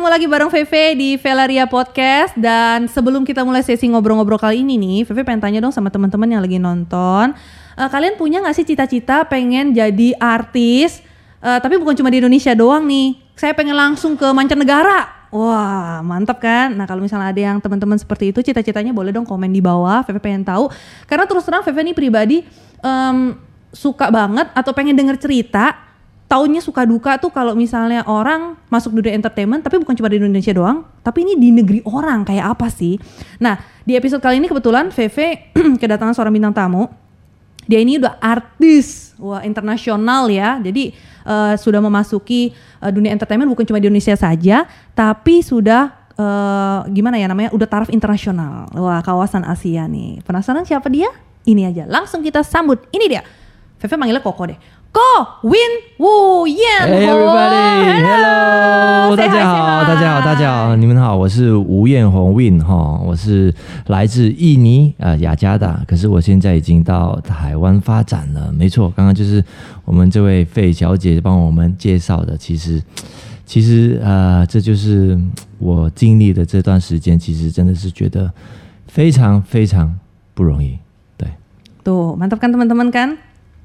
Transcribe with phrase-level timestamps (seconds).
[0.00, 4.80] ketemu lagi bareng Veve di Velaria Podcast dan sebelum kita mulai sesi ngobrol-ngobrol kali ini
[4.80, 7.36] nih, Veve pengen tanya dong sama teman-teman yang lagi nonton,
[7.76, 11.04] uh, kalian punya nggak sih cita-cita pengen jadi artis?
[11.44, 15.28] Uh, tapi bukan cuma di Indonesia doang nih, saya pengen langsung ke mancanegara.
[15.36, 16.72] Wah mantap kan?
[16.72, 20.00] Nah kalau misalnya ada yang teman-teman seperti itu cita-citanya boleh dong komen di bawah.
[20.08, 20.72] Veve pengen tahu.
[21.04, 22.40] Karena terus terang Veve ini pribadi
[22.80, 23.36] um,
[23.68, 25.89] suka banget atau pengen denger cerita
[26.30, 30.54] taunya suka duka tuh kalau misalnya orang masuk dunia entertainment tapi bukan cuma di Indonesia
[30.54, 32.94] doang tapi ini di negeri orang kayak apa sih?
[33.42, 35.18] Nah di episode kali ini kebetulan VV
[35.82, 36.86] kedatangan seorang bintang tamu.
[37.66, 40.62] Dia ini udah artis wah internasional ya.
[40.62, 40.94] Jadi
[41.26, 47.18] uh, sudah memasuki uh, dunia entertainment bukan cuma di Indonesia saja tapi sudah uh, gimana
[47.18, 48.70] ya namanya udah taraf internasional.
[48.78, 50.22] Wah kawasan Asia nih.
[50.22, 51.10] Penasaran siapa dia?
[51.42, 52.86] Ini aja langsung kita sambut.
[52.94, 53.26] Ini dia.
[53.82, 54.60] VV manggilnya Koko deh
[54.92, 55.00] Ko
[55.46, 63.54] Win Wu Yan，Hey everybody，Hello，大家好，大家好，大家好，你们好，我是吴彦宏 Win 哈，我是
[63.86, 69.44] 来自印尼啊雅加达，可是我现在已经到台湾发展了，没错，刚刚就是
[69.84, 72.82] 我们这位费小姐帮我们介绍的，其实
[73.46, 75.16] 其实呃，这就是
[75.58, 78.28] 我经历的这段时间，其实真的是觉得
[78.88, 79.96] 非常非常
[80.34, 80.76] 不容易，
[81.16, 81.28] 对。
[81.84, 83.16] Tuh mantap kan teman-teman kan?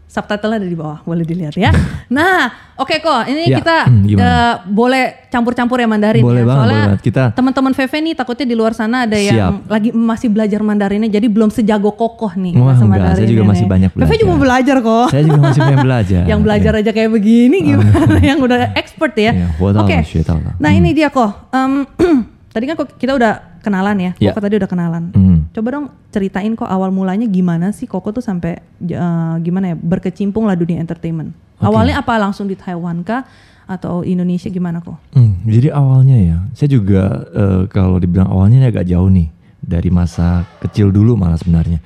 [0.06, 1.74] Subtitle ada di bawah, boleh dilihat ya.
[2.06, 6.48] Nah, oke okay kok, ini ya, kita hmm, uh, boleh campur-campur ya Mandarin boleh ya.
[6.48, 9.34] Banget, Soalnya boleh kita teman-teman VV nih takutnya di luar sana ada Siap.
[9.34, 13.66] yang lagi masih belajar Mandarinnya, jadi belum sejago kokoh nih Wah, enggak, Saya juga masih
[13.66, 14.10] banyak belajar.
[14.14, 15.08] VV juga belajar kok.
[15.10, 16.24] Saya juga masih banyak belajar.
[16.30, 16.80] yang belajar ya.
[16.86, 18.18] aja kayak begini gimana?
[18.30, 19.32] yang udah expert ya.
[19.34, 20.06] ya Oke.
[20.06, 20.22] Okay.
[20.62, 20.80] Nah hmm.
[20.80, 21.50] ini dia kok.
[21.50, 21.90] Um,
[22.54, 24.12] tadi kan kok kita udah kenalan ya.
[24.22, 24.38] Yeah.
[24.38, 25.10] Koko tadi udah kenalan.
[25.18, 25.50] Mm.
[25.50, 28.62] Coba dong ceritain kok awal mulanya gimana sih Koko tuh sampai
[28.94, 31.34] uh, gimana ya berkecimpung lah dunia entertainment.
[31.58, 31.66] Okay.
[31.66, 33.26] Awalnya apa langsung di Taiwan kah
[33.66, 34.94] atau Indonesia gimana kok?
[35.18, 39.90] Hmm, jadi awalnya ya, saya juga uh, kalau dibilang awalnya ini agak jauh nih dari
[39.90, 41.82] masa kecil dulu malah sebenarnya.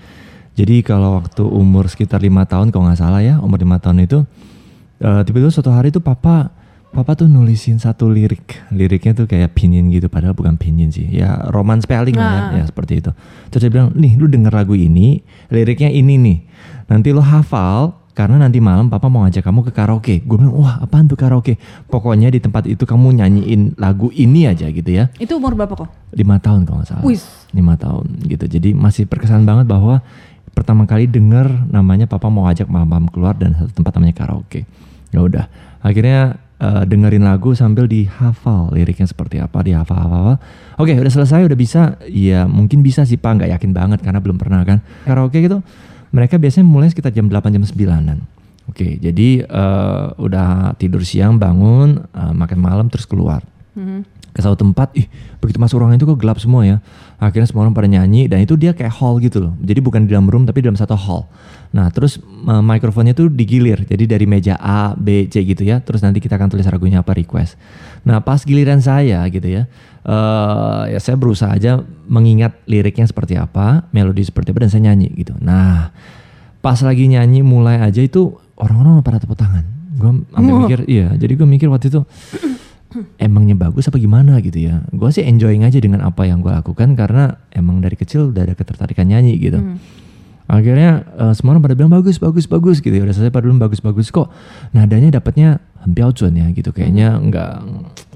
[0.60, 4.28] Jadi kalau waktu umur sekitar lima tahun kalau nggak salah ya, umur lima tahun itu
[5.00, 6.52] uh, tiba-tiba suatu hari itu papa
[6.90, 11.48] Papa tuh nulisin satu lirik, liriknya tuh kayak pinyin gitu, padahal bukan pinyin sih, ya
[11.54, 12.50] roman spelling nah.
[12.50, 13.14] ya, ya seperti itu.
[13.54, 15.22] Terus dia bilang, nih lu denger lagu ini,
[15.54, 16.38] liriknya ini nih,
[16.90, 20.16] nanti lo hafal, karena nanti malam papa mau ngajak kamu ke karaoke.
[20.26, 21.62] Gue bilang, wah apaan tuh karaoke?
[21.88, 25.14] Pokoknya di tempat itu kamu nyanyiin lagu ini aja gitu ya.
[25.22, 25.88] Itu umur berapa kok?
[26.18, 27.06] Lima tahun kalau nggak salah.
[27.06, 27.24] Wis.
[27.54, 30.02] Lima tahun gitu, jadi masih berkesan banget bahwa
[30.58, 34.66] pertama kali denger namanya papa mau ajak mama keluar dan satu tempat namanya karaoke.
[35.14, 35.46] Ya udah,
[35.86, 40.38] akhirnya uh, dengerin lagu sambil dihafal liriknya seperti apa dihafal-hafal.
[40.80, 44.38] Oke udah selesai udah bisa ya mungkin bisa sih pak nggak yakin banget karena belum
[44.38, 45.64] pernah kan karaoke gitu
[46.12, 48.20] mereka biasanya mulai sekitar jam 8 jam 9an.
[48.70, 53.42] Oke jadi uh, udah tidur siang bangun uh, makan malam terus keluar.
[53.74, 55.10] Mm -hmm ke satu tempat, ih
[55.42, 56.78] begitu masuk ruangan itu kok gelap semua ya.
[57.18, 59.54] Akhirnya semua orang pada nyanyi dan itu dia kayak hall gitu loh.
[59.60, 61.28] Jadi bukan di dalam room tapi dalam satu hall.
[61.70, 63.86] Nah terus uh, mikrofonnya tuh digilir.
[63.86, 65.82] Jadi dari meja A, B, C gitu ya.
[65.82, 67.60] Terus nanti kita akan tulis lagunya apa request.
[68.06, 69.70] Nah pas giliran saya gitu ya.
[70.00, 75.14] Uh, ya saya berusaha aja mengingat liriknya seperti apa, melodi seperti apa dan saya nyanyi
[75.14, 75.38] gitu.
[75.38, 75.94] Nah
[76.60, 79.64] pas lagi nyanyi mulai aja itu orang-orang pada tepuk tangan.
[80.00, 81.12] Gue sampai mikir, iya.
[81.14, 82.02] Jadi gue mikir waktu itu
[83.22, 84.82] emangnya bagus apa gimana gitu ya.
[84.90, 88.56] Gue sih enjoying aja dengan apa yang gue lakukan karena emang dari kecil udah ada
[88.56, 89.60] ketertarikan nyanyi gitu.
[89.60, 89.78] Hmm.
[90.50, 93.06] Akhirnya uh, semua orang pada bilang bagus, bagus, bagus gitu ya.
[93.06, 94.34] Udah selesai pada bilang bagus, bagus kok.
[94.74, 96.74] Nadanya dapatnya hampir ya gitu.
[96.74, 97.24] Kayaknya hmm.
[97.30, 97.52] nggak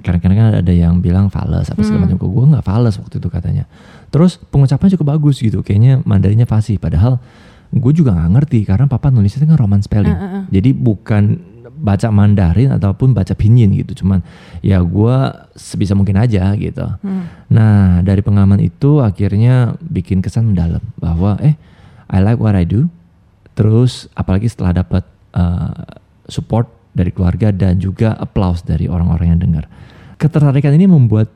[0.02, 2.18] kadang-kadang kan ada yang bilang fals apa segala hmm.
[2.18, 2.18] macam.
[2.18, 3.64] Kok gue nggak fals waktu itu katanya.
[4.10, 5.62] Terus pengucapan cukup bagus gitu.
[5.62, 6.82] Kayaknya mandarinya fasih.
[6.82, 7.22] Padahal
[7.70, 10.18] gue juga nggak ngerti karena papa nulisnya kan roman spelling.
[10.18, 10.44] Uh, uh, uh.
[10.50, 14.22] Jadi bukan baca Mandarin ataupun baca pinyin gitu cuman
[14.62, 15.18] ya gue
[15.58, 17.50] sebisa mungkin aja gitu hmm.
[17.50, 21.58] nah dari pengalaman itu akhirnya bikin kesan mendalam bahwa eh
[22.14, 22.86] I like what I do.
[23.58, 25.04] Terus apalagi setelah dapat
[25.34, 25.98] uh,
[26.30, 29.66] support dari keluarga dan juga applause dari orang-orang yang dengar.
[30.22, 31.34] Ketertarikan ini membuat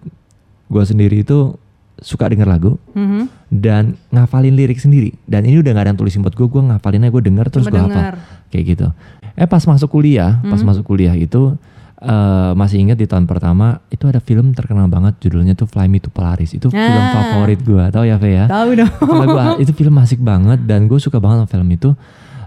[0.70, 1.58] gue sendiri itu
[1.98, 3.50] suka denger lagu mm-hmm.
[3.50, 5.18] dan ngafalin lirik sendiri.
[5.26, 7.82] Dan ini udah gak ada yang tulisin buat gue gue ngafalinnya gue denger terus gue
[7.82, 8.22] hafal.
[8.54, 8.88] Kayak gitu.
[9.34, 10.50] Eh pas masuk kuliah hmm.
[10.54, 11.58] pas masuk kuliah itu
[12.02, 16.02] uh, masih ingat di tahun pertama itu ada film terkenal banget judulnya tuh Fly Me
[16.02, 16.76] to Polaris itu ah.
[16.76, 18.92] film favorit gue tau ya Fe ya tahu dong
[19.32, 21.90] gua, itu film asik banget dan gue suka banget sama film itu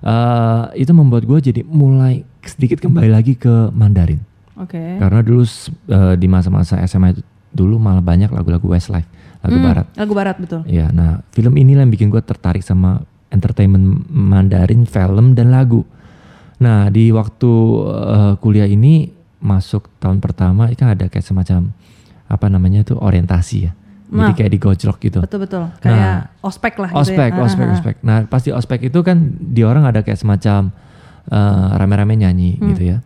[0.06, 4.30] uh, itu membuat gue jadi mulai sedikit kembali lagi ke Mandarin
[4.60, 4.76] Oke.
[4.76, 4.90] Okay.
[5.00, 9.08] Karena dulu uh, di masa-masa SMA itu dulu malah banyak lagu-lagu Westlife,
[9.40, 9.86] lagu hmm, barat.
[9.96, 10.60] Lagu barat betul.
[10.68, 13.00] Iya, nah film ini yang bikin gue tertarik sama
[13.32, 15.82] entertainment Mandarin, film dan lagu.
[16.60, 17.50] Nah di waktu
[17.88, 19.08] uh, kuliah ini
[19.40, 21.72] masuk tahun pertama itu kan ada kayak semacam
[22.26, 23.72] apa namanya tuh orientasi ya.
[24.10, 24.34] Jadi Nah.
[24.34, 25.18] kayak digojlok gitu.
[25.22, 25.62] Betul betul.
[25.78, 27.40] Kayak ospek lah gitu Ospek, ya.
[27.40, 27.78] ospek, Ah, ah, ah.
[27.78, 27.94] ospek.
[28.02, 30.70] Nah, pasti ospek itu kan di orang ada kayak semacam
[31.30, 32.74] eh, rame-rame nyanyi Hmm.
[32.74, 32.98] gitu ya.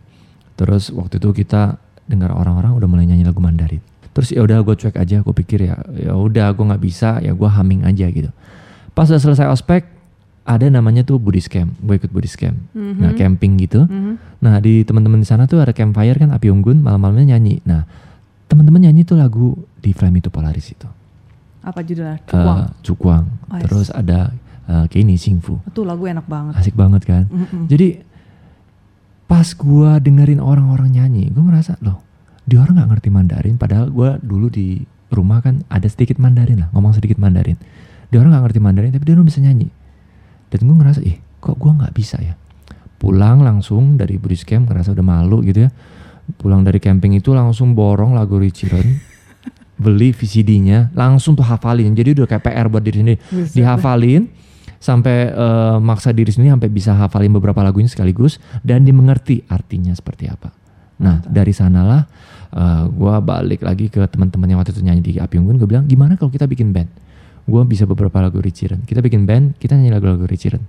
[0.55, 3.83] Terus waktu itu kita dengar orang-orang udah mulai nyanyi lagu Mandarin.
[4.11, 7.35] Terus ya udah gue cuek aja, gue pikir ya ya udah gue nggak bisa, ya
[7.35, 8.31] gue humming aja gitu.
[8.93, 9.85] Pas udah selesai ospek,
[10.45, 11.73] ada namanya tuh Buddhist camp.
[11.81, 12.53] Gue ikut Buddhist camp.
[12.77, 13.89] Nah, camping gitu.
[13.89, 14.41] Mhm.
[14.45, 17.65] Nah, di teman-teman di sana tuh ada campfire kan api unggun, malam-malamnya nyanyi.
[17.65, 17.83] Nah,
[18.45, 20.85] teman-teman nyanyi tuh lagu di Flame itu Polaris itu.
[21.65, 22.21] Apa judulnya?
[22.21, 22.59] Eh, Cukuang.
[22.85, 23.23] Cukuang.
[23.49, 23.63] Oh, yes.
[23.65, 24.29] Terus ada
[24.69, 25.57] uh, Kenny Singfu.
[25.65, 26.61] Itu lagu enak banget.
[26.61, 27.25] Asik banget kan.
[27.25, 27.65] Mm-mm.
[27.65, 28.05] Jadi
[29.25, 32.05] pas gua dengerin orang-orang nyanyi, gua ngerasa loh,
[32.45, 33.55] dia orang nggak ngerti Mandarin.
[33.57, 37.57] Padahal gua dulu di rumah kan ada sedikit Mandarin lah, ngomong sedikit Mandarin.
[38.13, 39.73] Dia orang nggak ngerti Mandarin, tapi dia orang bisa nyanyi.
[40.49, 42.33] Dan gua ngerasa, ih kok gua nggak bisa ya.
[42.95, 45.69] Pulang langsung dari Buddhist camp, ngerasa udah malu gitu ya.
[46.39, 48.97] Pulang dari camping itu langsung borong lagu Richiren,
[49.83, 51.93] beli VCD-nya, langsung tuh hafalin.
[51.93, 53.19] Jadi udah kayak PR buat diri sendiri.
[53.21, 53.53] Buset.
[53.53, 54.23] Dihafalin
[54.85, 60.29] sampai eh, maksa diri sendiri sampai bisa hafalin beberapa lagunya sekaligus dan dimengerti artinya seperti
[60.29, 60.53] apa.
[61.01, 62.05] Nah dari sanalah
[62.53, 65.57] eh, gua balik lagi ke teman-teman yang waktu itu nyanyi di Api Unggun.
[65.57, 67.04] Gue bilang gimana kalau kita bikin band?
[67.45, 68.83] Gue bisa beberapa lagu Richiren.
[68.83, 70.61] Kita bikin band, kita nyanyi lagu-lagu Richiren.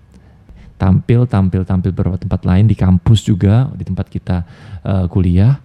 [0.76, 4.44] Tampil, tampil, tampil beberapa tempat lain di kampus juga, di tempat kita
[4.84, 5.56] eh, kuliah,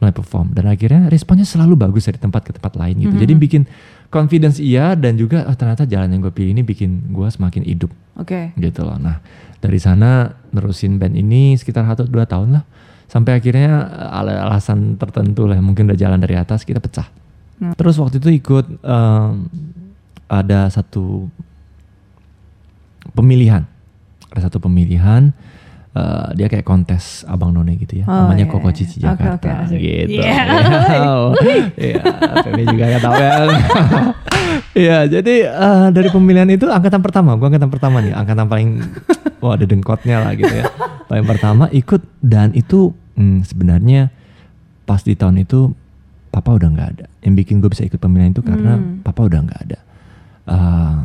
[0.00, 0.52] mulai perform.
[0.52, 3.16] Dan akhirnya responnya selalu bagus dari tempat ke tempat lain gitu.
[3.16, 3.62] Jadi bikin
[4.10, 7.88] confidence iya dan juga oh, ternyata jalan yang gue pilih ini bikin gue semakin hidup
[8.18, 8.52] Oke.
[8.58, 8.98] gitu loh.
[9.00, 9.22] Nah
[9.60, 12.64] dari sana nerusin band ini sekitar satu dua tahun lah.
[13.08, 17.08] Sampai akhirnya eh, ala- alasan tertentu lah mungkin udah jalan dari atas kita pecah.
[17.60, 17.76] Hmm.
[17.76, 19.32] Terus waktu itu ikut em,
[20.30, 21.26] ada satu
[23.12, 23.66] pemilihan,
[24.30, 25.34] ada satu pemilihan.
[25.90, 28.76] eh, dia kayak kontes abang none gitu ya, Oh, namanya iya, Koko iya.
[28.78, 29.74] Cici Jakarta asik.
[29.74, 30.22] gitu.
[30.22, 30.34] Iya.
[30.94, 31.22] Wow.
[31.74, 32.02] Iya,
[32.40, 33.30] Feby juga nggak tahu ya.
[34.72, 38.68] Iya, jadi eh, dari pemilihan itu angkatan pertama, gua angkatan pertama nih, angkatan paling
[39.38, 40.70] wah ada dengkotnya lah gitu ya.
[41.06, 44.14] Paling pertama ikut dan itu hmm, sebenarnya
[44.84, 45.74] pas di tahun itu
[46.28, 47.06] papa udah nggak ada.
[47.20, 49.02] Yang bikin gue bisa ikut pemilihan itu karena Hmm.
[49.02, 49.78] papa udah nggak ada.
[50.50, 50.96] Eh,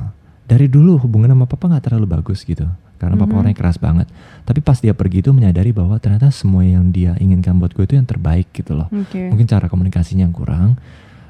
[0.46, 2.66] dari dulu hubungan sama papa nggak terlalu bagus gitu,
[2.98, 3.40] karena papa Mhm.
[3.42, 4.10] orangnya keras banget.
[4.42, 7.94] Tapi pas dia pergi itu menyadari bahwa ternyata semua yang dia inginkan buat gue itu
[7.94, 9.30] yang terbaik gitu loh Oke.
[9.30, 10.78] mungkin cara komunikasinya yang kurang.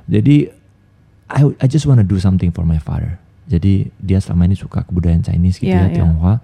[0.08, 0.48] Jadi
[1.26, 3.18] I, I just wanna do something for my father.
[3.48, 5.96] Jadi dia selama ini suka kebudayaan Chinese gitu Iya, ya, iya.
[5.96, 6.36] Tionghoa.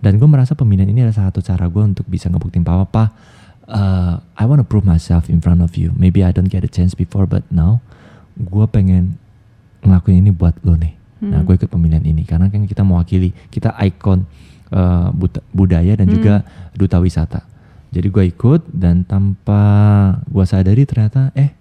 [0.00, 3.04] Dan gue merasa pemilihan ini adalah satu cara gue untuk bisa ngebuktiin papa, pa,
[3.66, 5.92] uh, I wanna prove myself in front of you.
[5.94, 7.84] Maybe I don't get a chance before, but now
[8.34, 9.18] gue pengen
[9.82, 10.96] ngelakuin ini buat lo nih.
[11.22, 11.46] Nah, Hmm.
[11.46, 14.26] gue ikut pemilihan ini karena kan kita mewakili, kita ikon
[14.74, 16.14] uh, buta- budaya dan Hmm.
[16.18, 16.34] juga
[16.74, 17.46] duta wisata.
[17.94, 19.60] Jadi gue ikut dan tanpa
[20.26, 21.54] gue sadari ternyata eh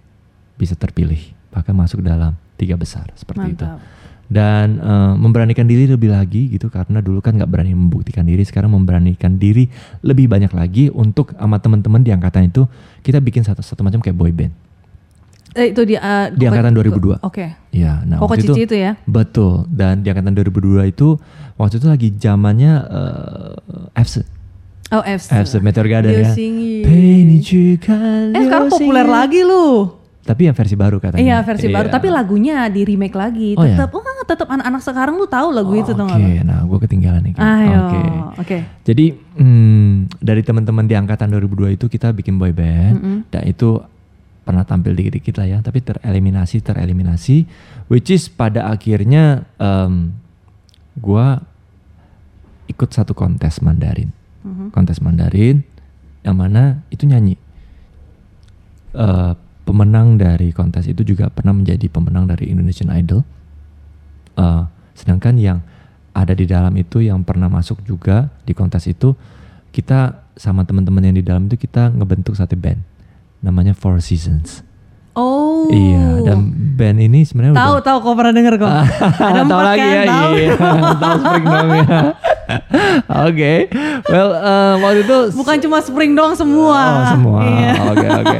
[0.58, 1.22] bisa terpilih
[1.54, 3.62] bahkan masuk dalam tiga besar seperti itu.
[3.62, 4.02] Mantap.
[4.34, 8.74] Dan eh, memberanikan diri lebih lagi gitu karena dulu kan nggak berani membuktikan diri, sekarang
[8.74, 9.70] memberanikan diri
[10.02, 12.66] lebih banyak lagi untuk sama teman-teman di angkatan itu
[13.06, 14.50] kita bikin satu satu macam kayak boy band.
[15.54, 16.98] Eh, itu eh, di, uh, di angkatan 2002.
[16.98, 17.14] Oke.
[17.30, 17.50] Okay.
[17.70, 18.98] Ya, nah Koko waktu Cici itu, itu ya.
[19.06, 19.70] Betul.
[19.70, 21.18] Dan di angkatan 2002 itu
[21.58, 24.26] waktu itu lagi zamannya eh, uh, FC.
[24.94, 25.30] Oh, FC.
[25.34, 26.34] FC Meteor Garden ya.
[26.34, 29.90] Eh, sekarang populer lagi lu.
[30.24, 31.20] Tapi yang versi baru katanya.
[31.20, 31.76] Iya, versi yeah.
[31.76, 31.88] baru.
[31.92, 31.96] Iya.
[32.00, 33.50] Tapi lagunya di remake lagi.
[33.60, 33.76] Oh, iya?
[33.76, 34.00] tetap, ya?
[34.00, 36.08] oh, tetap anak-anak sekarang lu tahu lagu oh, itu tuh.
[36.08, 37.34] Nah, oke, Oke, nah gue ketinggalan nih.
[37.36, 37.44] Oke.
[37.44, 37.76] Oke.
[37.76, 38.08] Okay.
[38.34, 38.62] Okay.
[38.88, 39.06] Jadi
[39.36, 39.92] hmm,
[40.24, 42.96] dari teman-teman di angkatan 2002 itu kita bikin boy band.
[42.96, 43.18] Mm -hmm.
[43.36, 43.84] Dan itu
[44.44, 47.48] pernah tampil dikit-dikit lah ya, tapi tereliminasi tereliminasi,
[47.88, 50.14] which is pada akhirnya em,
[51.00, 51.42] gua
[52.68, 54.12] ikut satu kontes Mandarin,
[54.44, 54.76] Mhm.
[54.76, 55.64] kontes Mandarin
[56.24, 57.36] yang mana itu nyanyi.
[58.94, 59.34] Eh,
[59.64, 63.24] pemenang dari kontes itu juga pernah menjadi pemenang dari Indonesian Idol.
[64.38, 65.60] Eh, sedangkan yang
[66.14, 69.18] ada di dalam itu yang pernah masuk juga di kontes itu
[69.74, 72.82] kita sama teman-teman yang di dalam itu kita ngebentuk satu band
[73.44, 74.64] namanya Four Seasons.
[75.14, 75.70] Oh.
[75.70, 78.72] Iya, dan band ini sebenarnya Tahu udah tahu kok pernah denger kok.
[79.30, 80.32] Ada tahu lagi kan, ya, tahu.
[80.34, 80.54] iya,
[81.04, 82.00] tahu Spring dong ya.
[83.24, 83.54] Oke,
[84.12, 86.80] well eh, waktu itu Bukan cuma spring doang semua.
[86.82, 87.40] Oh, semua.
[87.46, 87.72] Iya.
[87.94, 88.38] Oke, oke.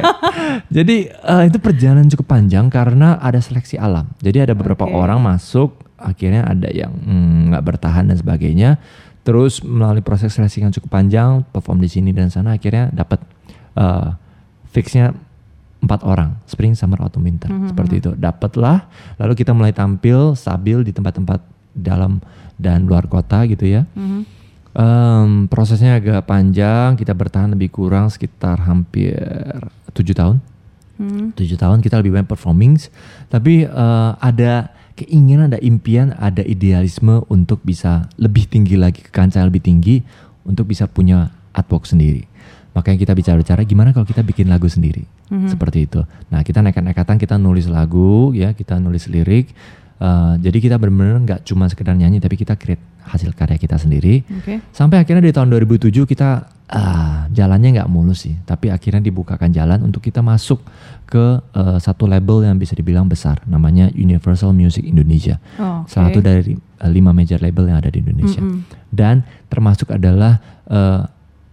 [0.68, 4.10] Jadi eh, itu perjalanan cukup panjang karena ada seleksi alam.
[4.20, 4.92] Jadi ada beberapa Oke.
[4.92, 8.76] orang masuk, akhirnya ada yang mm, nggak bertahan dan sebagainya.
[9.24, 13.24] Terus melalui proses seleksi yang cukup panjang, perform di sini dan sana, akhirnya dapat
[13.78, 14.08] eh,
[14.74, 15.14] fixnya
[15.84, 18.10] empat orang, spring, summer, autumn, winter, Mhm, seperti itu.
[18.16, 18.88] Dapatlah,
[19.20, 21.44] lalu kita mulai tampil stabil di tempat-tempat
[21.76, 22.24] dalam
[22.56, 23.86] dan luar kota gitu ya.
[23.94, 24.20] Mhm.
[24.74, 29.14] Em, prosesnya agak panjang, kita bertahan lebih kurang sekitar hampir
[29.94, 30.42] tujuh tahun.
[30.94, 31.34] Hmm.
[31.34, 32.78] tujuh tahun kita lebih banyak performing
[33.26, 39.42] tapi eh, ada keinginan ada impian ada idealisme untuk bisa lebih tinggi lagi ke kancah
[39.42, 40.06] lebih tinggi
[40.46, 42.30] untuk bisa punya artwork sendiri
[42.74, 45.48] makanya kita bicara-bicara gimana kalau kita bikin lagu sendiri Mhm.
[45.48, 49.54] seperti itu nah kita nekat-nekatan kita nulis lagu ya kita nulis lirik
[49.94, 54.26] Eh, jadi kita benar-benar nggak cuma sekedar nyanyi tapi kita create hasil karya kita sendiri
[54.26, 54.58] Oke.
[54.74, 59.86] Sampai akhirnya di tahun 2007 kita ah, jalannya nggak mulus sih, tapi akhirnya dibukakan jalan
[59.86, 60.66] untuk kita masuk
[61.06, 65.38] ke eh, satu label yang bisa dibilang besar, namanya Universal Music Indonesia.
[65.62, 65.94] Oh, oke.
[65.94, 68.42] Salah satu dari eh, lima major label yang ada di Indonesia.
[68.42, 68.66] Mm-mm.
[68.90, 71.00] Dan termasuk adalah eh,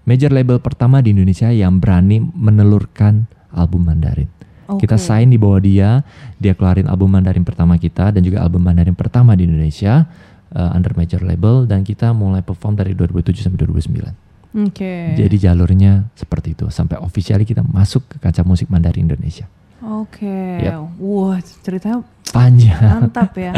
[0.03, 4.29] major label pertama di Indonesia yang berani menelurkan album Mandarin.
[4.71, 5.03] Kita Oke.
[5.03, 5.99] sign di bawah dia,
[6.37, 10.07] dia keluarin album Mandarin pertama kita dan juga album Mandarin pertama di Indonesia
[10.49, 14.63] uh, under major label dan kita mulai perform dari 2007 sampai 2009.
[14.63, 15.15] Oke.
[15.15, 19.43] Jadi jalurnya seperti itu sampai officially kita masuk ke kaca musik Mandarin Indonesia.
[19.81, 20.59] Oke.
[20.61, 20.87] Yap.
[20.97, 22.79] Wah, ceritanya Panjang.
[23.01, 23.51] mantap ya.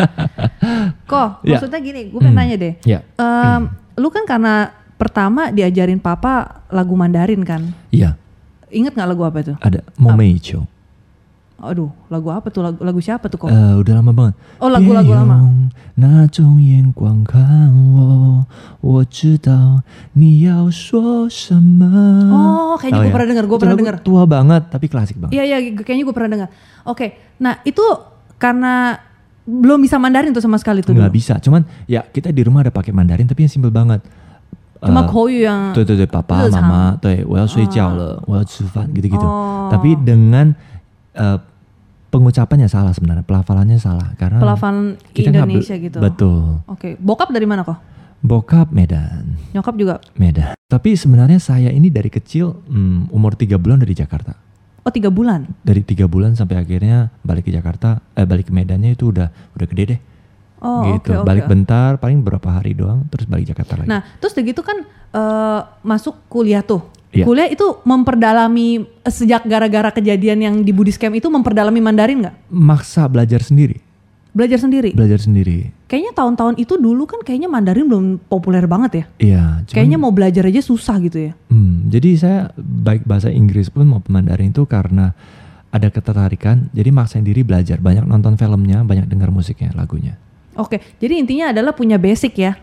[1.10, 1.58] Kok, Ya.
[1.58, 2.40] maksudnya gini, gue pengen Hmm.
[2.40, 2.74] nanya deh.
[2.84, 7.63] Ya, Em, Lu kan karena pertama diajarin papa lagu Mandarin kan?
[7.91, 8.15] iya,
[8.69, 9.55] Ingat nggak lagu apa itu?
[9.61, 10.69] ada Momeicho.
[11.59, 12.63] Aduh, lagu apa tuh?
[12.63, 13.51] Lagu, lagu siapa tuh kok?
[13.51, 14.35] Eh, udah lama banget.
[14.63, 15.51] Oh, lagu-lagu lama.
[15.99, 18.47] 那种眼光看我，
[18.79, 19.83] 我知道
[20.15, 21.83] 你要说什么。
[22.31, 23.15] Oh, kayaknya Tahu gue ya?
[23.19, 23.97] pernah dengar, gue Itu pernah lagu dengar.
[24.07, 25.35] Tua banget tapi klasik banget.
[25.35, 26.49] Iya, iya, kayaknya gue pernah dengar.
[26.87, 27.83] Oke, nah itu
[28.39, 28.95] karena
[29.43, 31.19] belum bisa Mandarin tuh sama sekali tuh Nggak dulu.
[31.19, 33.99] bisa, cuman ya kita di rumah ada pakai Mandarin tapi yang simple banget.
[34.83, 39.27] Cuma Eh, Koyu yang 对对对，爸爸 日常妈妈，对我要睡觉了，我要吃饭gitu-gitu.
[39.27, 39.67] Oh.
[39.75, 40.55] Tapi dengan
[41.19, 41.39] eh,
[42.15, 45.99] pengucapannya salah sebenarnya, pelafalannya salah karena pelafalan kita nggak bel- Indonesia gitu.
[45.99, 46.63] Betul.
[46.71, 47.75] Oke, bokap dari mana kok?
[48.23, 49.95] Bokap Medan, Nyokap juga.
[50.19, 50.55] Medan.
[50.67, 54.35] Tapi sebenarnya saya ini dari kecil hmm, umur tiga bulan dari Jakarta.
[54.87, 55.47] Oh tiga bulan.
[55.67, 59.67] Dari tiga bulan sampai akhirnya balik ke Jakarta, eh balik ke Medannya itu udah udah
[59.71, 60.01] gede deh.
[60.64, 61.12] Oh gitu.
[61.20, 61.28] oke.
[61.28, 63.88] Balik bentar, paling beberapa hari doang, terus balik Jakarta lagi.
[63.88, 64.78] Nah terus udah gitu kan
[65.12, 66.82] eh, masuk kuliah tuh.
[67.12, 67.28] Iya.
[67.28, 72.36] Kuliah itu memperdalami eh, sejak gara-gara kejadian yang di Buddhist camp itu memperdalami Mandarin nggak?
[72.50, 73.78] Maksa belajar sendiri,
[74.32, 74.96] Belajar sendiri.
[74.96, 75.70] belajar sendiri.
[75.86, 79.06] Kayaknya tahun-tahun itu dulu kan kayaknya Mandarin belum populer banget ya.
[79.20, 79.44] Iya.
[79.62, 81.32] cuman- Kayaknya mau belajar aja susah gitu ya.
[81.54, 85.14] Hmm, jadi saya baik bahasa Inggris pun maupun Mandarin itu karena
[85.70, 90.18] ada ketertarikan, jadi maksain diri belajar, banyak nonton filmnya, banyak dengar musiknya, lagunya.
[90.56, 92.54] Oke, jadi intinya adalah punya basic ya.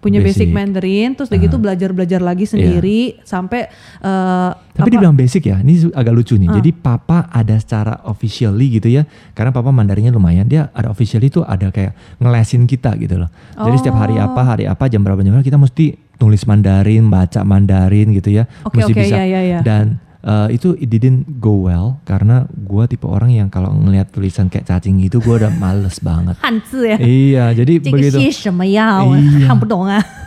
[0.00, 0.56] Punya basic, Basic.
[0.56, 3.68] Mandarin, terus udah gitu belajar-belajar lagi sendiri sampai
[4.00, 6.48] eh, Tapi apa- dibilang basic ya, ini agak lucu nih.
[6.48, 9.04] Jadi papa ada secara officially gitu ya,
[9.36, 13.28] karena papa Mandarinnya lumayan, dia ada officially itu ada kayak ngelesin kita gitu loh.
[13.52, 14.24] Jadi setiap hari Oh.
[14.24, 18.48] apa, hari apa, jam berapa jam berapa kita mesti tulis Mandarin, baca Mandarin gitu ya,
[18.64, 19.20] Oke, mesti oke, bisa.
[19.20, 19.60] ya, ya, ya.
[19.60, 24.52] Dan uh, itu it didn't go well karena gue tipe orang yang kalau ngelihat tulisan
[24.52, 26.36] kayak cacing gitu gue udah males banget.
[26.44, 26.96] Hanzi ya.
[27.00, 28.18] Iya, jadi begitu.
[28.20, 29.48] Iya.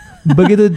[0.39, 0.71] begitu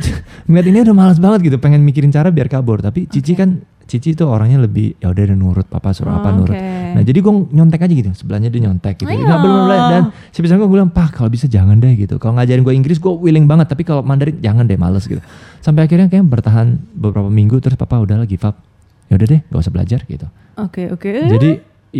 [0.51, 2.83] ngeliat ini udah males banget gitu, pengen mikirin cara biar kabur.
[2.83, 6.39] Tapi Cici kan Cici itu orangnya lebih ya udah nurut papa suruh apa okay.
[6.43, 6.59] nurut.
[6.99, 9.07] Nah jadi gue nyontek aja gitu, sebelahnya dia nyontek gitu.
[9.07, 10.03] Nah, belum mulai dan
[10.35, 12.19] sebisa gue bilang pak kalau bisa jangan deh gitu.
[12.19, 15.23] Kalau ngajarin gue Inggris gue willing banget, tapi kalau Mandarin jangan deh males gitu.
[15.63, 18.59] Sampai akhirnya kayak bertahan beberapa minggu terus papa udah lagi up
[19.11, 20.27] ya udah deh gak usah belajar gitu
[20.59, 21.31] oke okay, oke okay.
[21.31, 21.51] jadi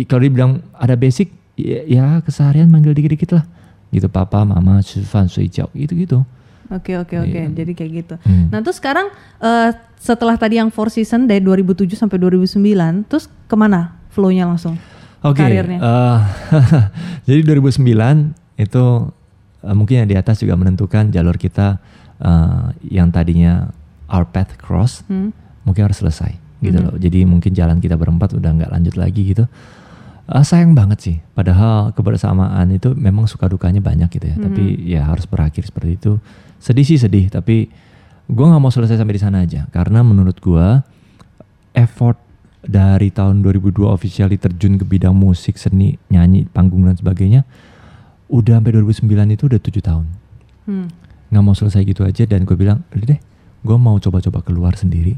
[0.05, 3.45] kalau dibilang ada basic ya, ya keseharian manggil dikit-dikit lah
[3.89, 6.19] gitu papa mama Sufan Suijau gitu gitu
[6.67, 7.31] Oke oke oke.
[7.31, 7.47] Iya.
[7.51, 8.15] Jadi kayak gitu.
[8.27, 8.51] Hmm.
[8.51, 9.07] Nah, terus sekarang
[9.39, 14.75] uh, setelah tadi yang four season dari 2007 sampai 2009, terus ke mana flownya langsung?
[15.23, 15.39] Oke.
[15.39, 15.63] Okay.
[15.63, 15.79] Karirnya.
[15.79, 16.19] Uh,
[17.27, 18.85] jadi 2009 itu
[19.63, 21.79] uh, mungkin yang di atas juga menentukan jalur kita
[22.19, 23.71] uh, yang tadinya
[24.11, 25.31] our path cross hmm.
[25.63, 26.95] mungkin harus selesai gitu loh.
[26.97, 29.45] Jadi mungkin jalan kita berempat udah nggak lanjut lagi gitu.
[30.27, 31.15] Eh, sayang banget sih.
[31.31, 34.35] Padahal kebersamaan itu memang suka dukanya banyak gitu ya.
[34.35, 36.11] Tapi ya harus berakhir seperti itu.
[36.59, 37.31] Sedih sih sedih.
[37.31, 37.71] Tapi
[38.27, 39.69] gua nggak mau selesai sampai di sana aja.
[39.71, 40.83] Karena menurut gua
[41.71, 42.19] effort
[42.67, 47.47] dari tahun 2002 officially terjun ke bidang musik, seni, nyanyi, panggung dan sebagainya,
[48.27, 50.05] udah sampai 2009 itu udah tujuh tahun.
[50.67, 50.87] Hmm.
[51.31, 53.19] Nggak mau selesai gitu aja dan gue bilang, udah deh,
[53.63, 55.15] gue mau coba-coba keluar sendiri.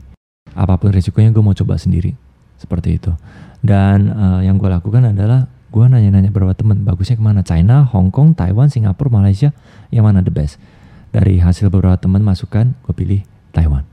[0.55, 2.13] Apa pun resikonya gue mau coba sendiri.
[2.59, 3.11] Seperti itu.
[3.59, 7.45] Dan eh, yang gue lakukan adalah gue nanya-nanya beberapa temen, bagusnya ke mana?
[7.45, 9.53] China, Hong Kong, Taiwan, Singapura, Malaysia,
[9.93, 10.57] yang mana the best?
[11.13, 13.21] Dari hasil beberapa teman masukan, gue pilih
[13.53, 13.85] Taiwan.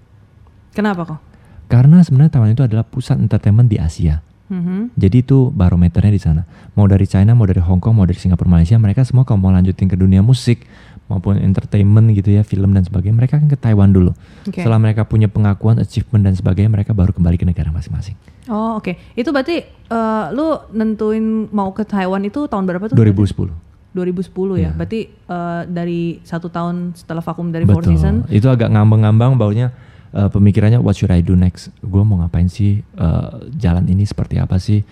[0.73, 1.21] Kenapa kok?
[1.67, 4.23] Karena sebenarnya Taiwan itu adalah pusat entertainment di Asia.
[4.47, 4.95] Mhm.
[4.95, 6.47] Jadi itu barometernya di sana.
[6.79, 9.51] Mau dari China, mau dari Hong Kong, mau dari Singapura, Malaysia, mereka semua kalau mau
[9.51, 10.63] lanjutin ke dunia musik,
[11.07, 14.11] maupun entertainment gitu ya, film dan sebagainya, mereka kan ke Taiwan dulu.
[14.43, 14.59] Oke.
[14.59, 18.19] Setelah mereka punya pengakuan, achievement dan sebagainya, mereka baru kembali ke negara masing-masing.
[18.47, 22.97] Oh oke, itu berarti eh, lu nentuin mau ke Taiwan itu tahun berapa tuh?
[22.99, 23.51] 2010.
[23.91, 24.71] 2010 ya, Iya.
[24.75, 28.27] berarti eh, dari satu tahun setelah vakum dari Four Seasons.
[28.29, 29.75] Itu agak ngambang-ngambang baunya
[30.11, 31.75] eh, pemikirannya what should I do next?
[31.83, 32.83] Gue mau ngapain sih?
[32.83, 34.83] Eh, jalan ini seperti apa sih?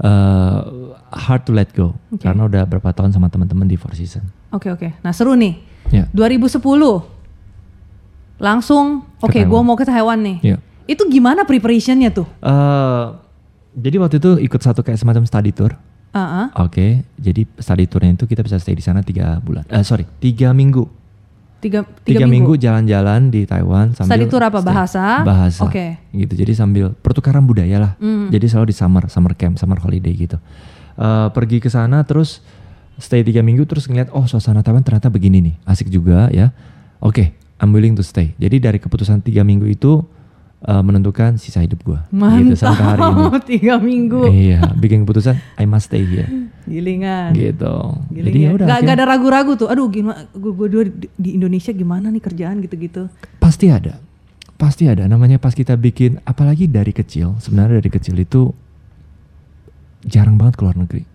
[0.00, 0.58] Eh,
[1.12, 2.24] hard to let go Oke.
[2.24, 4.24] karena udah berapa tahun sama teman-teman di Four Seasons.
[4.50, 5.62] Oke oke, nah seru nih.
[5.90, 6.06] Ya.
[6.10, 6.58] 2010
[8.40, 9.48] langsung, Ke oke, Taiwan.
[9.48, 10.36] gua mau ke Taiwan nih.
[10.42, 10.56] Ya.
[10.84, 12.26] Itu gimana preparationnya tuh?
[12.40, 13.06] Eh,
[13.76, 15.76] jadi waktu itu ikut satu kayak semacam study tour.
[16.10, 16.50] Uh-uh.
[16.58, 19.62] Oke, jadi study tournya itu kita bisa stay di sana tiga bulan.
[19.70, 20.98] Eh sorry, tiga minggu.
[21.60, 24.64] Tiga, Tiga, minggu jalan-jalan di Taiwan sambil Study tour apa?
[24.64, 24.68] stay.
[24.72, 25.04] Bahasa?
[25.20, 25.60] Bahasa.
[25.60, 26.00] Oke.
[26.08, 26.32] Gitu.
[26.32, 27.92] Jadi sambil pertukaran budaya lah.
[28.00, 28.32] Hmm.
[28.32, 30.40] Jadi selalu di summer, summer camp, summer holiday gitu.
[30.96, 32.40] Eh, pergi ke sana terus
[33.00, 36.52] stay tiga minggu terus ngeliat oh suasana Taiwan ternyata begini nih, asik juga ya.
[37.00, 38.36] Oke, I'm willing to stay.
[38.36, 40.04] Jadi dari keputusan tiga minggu itu
[40.64, 42.04] eh, menentukan sisa hidup gua.
[42.12, 43.24] Gitu sampai hari ini.
[43.56, 44.22] Tiga minggu.
[44.28, 46.28] Iya, bikin keputusan I must stay here.
[46.68, 47.32] Gilingan.
[47.32, 47.74] Gitu.
[48.12, 48.50] Giling Jadi ya.
[48.54, 48.66] udah.
[48.84, 49.66] Gak, ada ragu-ragu tuh.
[49.72, 53.08] Aduh gimana gue gue di, di Indonesia gimana nih kerjaan gitu-gitu.
[53.40, 53.98] Pasti ada.
[54.60, 55.08] Pasti ada.
[55.08, 58.52] Namanya pas kita bikin, apalagi dari kecil, sebenarnya dari kecil itu
[60.04, 61.08] jarang banget keluar negeri.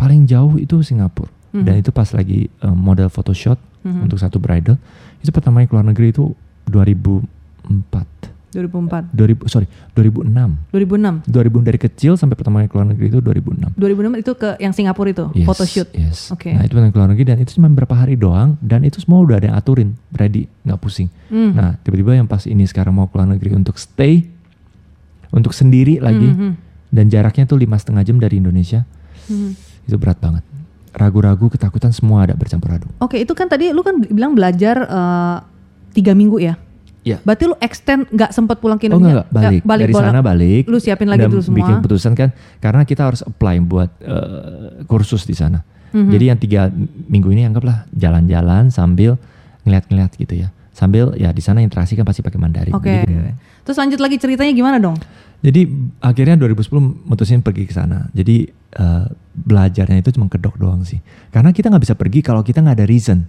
[0.00, 1.28] Paling jauh itu Singapura.
[1.52, 1.64] Mhm.
[1.66, 4.08] Dan itu pas lagi eh, model photoshoot Mhm.
[4.08, 4.80] untuk satu bridal.
[5.20, 6.32] Itu pertama kali keluar negeri itu
[6.64, 8.32] 2004.
[8.50, 9.14] 2004.
[9.14, 10.58] 2000, sorry, 2006.
[10.74, 11.22] 2006.
[11.22, 13.70] 2000 dari kecil sampai pertama kali keluar negeri itu 2006.
[13.78, 15.88] 2006 itu ke yang Singapura itu, Yes, photoshoot.
[15.94, 16.18] Yes.
[16.34, 16.50] Oke.
[16.50, 19.38] Nah itu pertama keluar negeri dan itu cuma beberapa hari doang dan itu semua udah
[19.38, 21.06] ada yang aturin, ready, nggak pusing.
[21.30, 21.54] Hmm.
[21.54, 24.26] Nah, tiba-tiba yang pas ini sekarang mau keluar negeri untuk stay,
[25.30, 26.50] untuk sendiri lagi, Mhm.
[26.90, 28.82] dan jaraknya tuh lima setengah jam dari Indonesia,
[29.30, 29.69] Mhm.
[29.90, 30.46] Itu berat banget.
[30.90, 32.90] Ragu-ragu, ketakutan semua ada bercampur aduk.
[32.98, 35.36] Oke, itu kan tadi lu kan bilang belajar eh,
[35.92, 36.54] tiga minggu ya.
[37.00, 37.16] Iya.
[37.24, 39.24] Berarti lu extend nggak sempat pulang ke Oh Indonesia?
[39.24, 39.82] enggak, enggak, balik.
[39.82, 40.62] Dari bola- sana balik.
[40.68, 41.58] Lu siapin lagi dulu semua.
[41.58, 45.62] bikin keputusan kan, karena kita harus apply buat eh, kursus di sana.
[45.90, 46.10] Mhm.
[46.10, 46.60] Jadi yang tiga
[47.06, 49.18] minggu ini anggaplah jalan-jalan sambil
[49.64, 50.48] ngeliat-ngeliat gitu ya.
[50.70, 52.72] Sambil ya di sana interaksi kan pasti pakai Mandarin.
[52.72, 52.88] Oke.
[52.88, 53.32] Jadi gini.
[53.62, 54.96] Terus lanjut lagi ceritanya gimana dong?
[55.40, 55.64] Jadi
[55.98, 56.68] akhirnya 2010
[57.08, 58.12] mutusin pergi ke sana.
[58.12, 61.00] Jadi eh, belajarnya itu cuma kedok doang sih.
[61.32, 63.24] Karena kita nggak bisa pergi kalau kita nggak ada reason.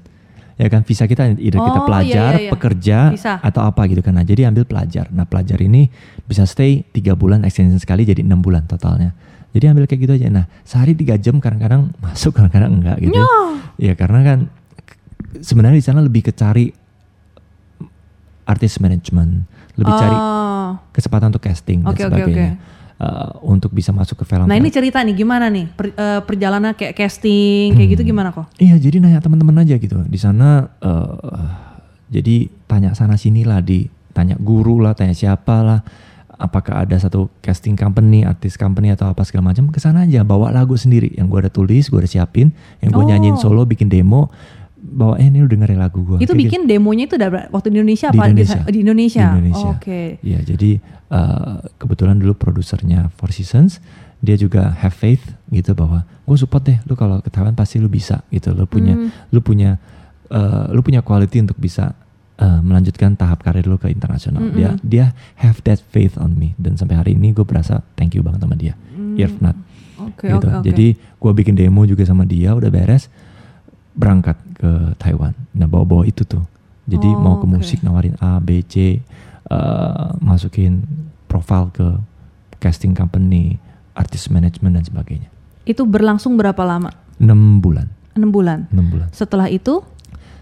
[0.60, 2.52] Ya kan visa kita either kita Oh, pelajar, iya, iya, iya.
[2.54, 3.40] pekerja Visa.
[3.42, 4.14] atau apa gitu kan.
[4.14, 5.10] Nah, jadi ambil pelajar.
[5.10, 5.90] Nah, pelajar ini
[6.28, 9.16] bisa stay tiga bulan extension sekali jadi enam bulan totalnya.
[9.56, 10.28] Jadi ambil kayak gitu aja.
[10.30, 13.18] Nah, sehari tiga jam kadang-kadang masuk kadang-kadang enggak gitu.
[13.80, 14.40] Ya karena kan
[15.40, 16.70] sebenarnya di sana lebih ke cari
[18.44, 20.70] artis management, lebih cari Oh.
[20.92, 22.54] kesempatan untuk casting Oke, dan sebagainya
[23.02, 24.46] Uh, untuk bisa masuk ke film.
[24.46, 27.94] Nah ini cerita nih gimana nih per- eh, perjalanan kayak casting kayak Hmm.
[27.98, 28.46] gitu gimana kok?
[28.62, 30.06] Iya, jadi nanya teman-teman aja gitu.
[30.06, 31.50] Di sana uh,
[32.14, 35.82] jadi tanya sana sini lah, di tanya guru lah, tanya siapa lah.
[36.38, 39.74] Apakah ada satu casting company, artis company atau apa segala macam?
[39.74, 43.02] Ke sana aja, bawa lagu sendiri yang gua ada tulis, gua ada siapin, yang gue
[43.02, 43.10] Oh.
[43.10, 44.30] nyanyiin solo, bikin demo,
[44.92, 46.20] bawa eh ini lu dengerin lagu gua.
[46.20, 46.42] itu Kayak gitu.
[46.44, 47.16] bikin demonya itu
[47.50, 48.60] waktu di Indonesia Di apa Indonesia.
[48.68, 49.24] di Indonesia?
[49.24, 49.68] Di Indonesia.
[49.72, 50.02] Oke.
[50.20, 50.72] Iya, jadi
[51.08, 53.80] uh, kebetulan dulu produsernya Four Seasons,
[54.20, 58.22] dia juga have faith gitu bahwa gue support deh, lu kalau ketahuan pasti lu bisa
[58.30, 59.10] gitu, lu punya, Hmm.
[59.32, 59.80] lu punya,
[60.28, 61.96] uh, lu punya quality untuk bisa
[62.38, 64.44] uh, melanjutkan tahap karir lu ke internasional.
[64.44, 64.56] Mm-mm.
[64.56, 65.06] Dia, dia
[65.38, 68.56] have that faith on me dan sampai hari ini gue berasa thank you banget sama
[68.56, 68.76] dia.
[68.92, 69.16] Hmm.
[69.16, 69.56] If not,
[69.98, 70.38] Oke gitu.
[70.42, 70.66] oke oke.
[70.66, 73.08] Jadi gue bikin demo juga sama dia, udah beres,
[73.94, 75.34] berangkat ke Taiwan.
[75.54, 76.44] Nah bawa-bawa itu tuh.
[76.88, 77.54] Jadi Oh, mau ke oke.
[77.56, 79.00] musik nawarin A, B, C,
[79.48, 80.84] eh, masukin
[81.28, 81.88] profile ke
[82.60, 83.56] casting company,
[83.94, 85.30] artist management dan sebagainya.
[85.64, 86.92] Itu berlangsung berapa lama?
[87.22, 88.66] 6 bulan, Enam bulan.
[88.74, 89.08] 6 bulan.
[89.14, 89.80] Setelah itu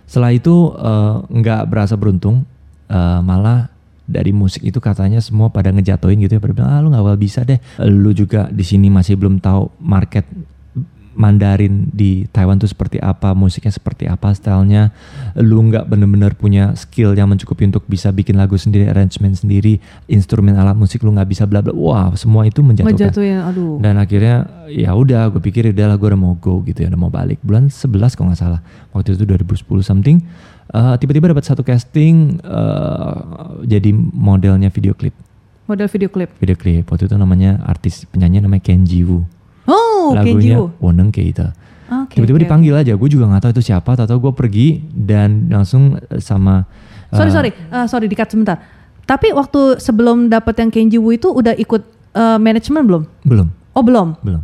[0.10, 2.42] Setelah itu eh, nggak berasa beruntung,
[2.90, 3.70] eh, malah
[4.10, 7.20] dari musik itu katanya semua pada ngejatoin gitu ya, pada bilang ah lu nggak bakal
[7.22, 10.26] bisa deh, lu juga di sini masih belum tahu market
[11.18, 14.94] Mandarin di Taiwan tuh seperti apa, musiknya seperti apa, stylenya,
[15.40, 20.54] lu nggak bener-bener punya skill yang mencukupi untuk bisa bikin lagu sendiri, arrangement sendiri, instrumen
[20.56, 22.96] alat musik lu nggak bisa bla bla, wah semua itu menjatuhkan.
[22.96, 23.82] ngejatuhin aduh.
[23.82, 27.00] Dan akhirnya ya udah gue pikir udah lah gue udah mau go gitu ya udah
[27.00, 27.42] mau balik.
[27.42, 28.62] Bulan 11 kalau nggak salah.
[28.94, 30.22] Waktu itu 2010 something
[30.70, 33.18] Eh, tiba-tiba dapat satu casting eh,
[33.66, 35.18] jadi modelnya video klip.
[35.66, 36.30] Model video klip.
[36.38, 36.86] video klip.
[36.86, 39.26] Waktu itu namanya artis penyanyi namanya Kenji Woo
[39.70, 40.74] Oh, lagunya Woo.
[40.82, 41.54] Woneng Keita
[41.88, 42.18] Oke.
[42.18, 45.98] tiba-tiba oke, dipanggil aja gue juga nggak tahu itu siapa tahu gue pergi dan langsung
[46.00, 46.66] eh, sama
[47.08, 47.16] oke.
[47.16, 48.58] Sorry eh, sorry Eh, sorry dikat sebentar.
[49.04, 53.04] Tapi waktu sebelum dapat yang Kenji Woo itu udah ikut eh, manajemen belum?
[53.24, 54.18] belum Oh belum.
[54.20, 54.42] belum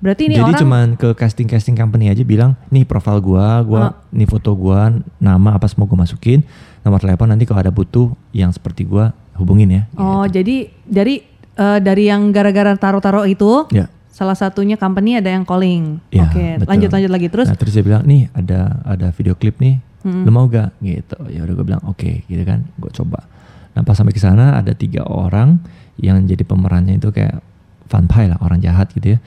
[0.00, 3.80] Berarti ini Jadi orang cuman ke casting casting company aja bilang nih profil gua, gua
[3.82, 3.92] Ah.
[4.08, 4.88] nih foto gua,
[5.20, 6.40] nama apa semua gua masukin,
[6.80, 9.82] nomor telepon nanti kalau ada butuh yang seperti gua hubungin ya.
[9.94, 11.20] Oh, jadi dari
[11.52, 13.92] eh, dari yang gara-gara taruh-taruh itu Ya.
[14.20, 15.96] Salah satunya company ada yang calling.
[16.12, 16.68] Ya, Oke, betul.
[16.68, 17.48] lanjut lanjut lagi terus.
[17.48, 20.28] Nah, terus dia bilang nih ada ada video klip nih, Mm-mm.
[20.28, 20.76] lu mau gak?
[20.78, 21.16] Gitu.
[21.32, 22.68] Ya udah gue bilang oke, gitu kan.
[22.76, 23.24] Gue coba.
[23.72, 25.56] Nah pas sampai ke sana ada tiga orang
[25.96, 27.40] yang jadi pemerannya itu kayak
[27.88, 29.18] vampire lah, orang jahat gitu ya,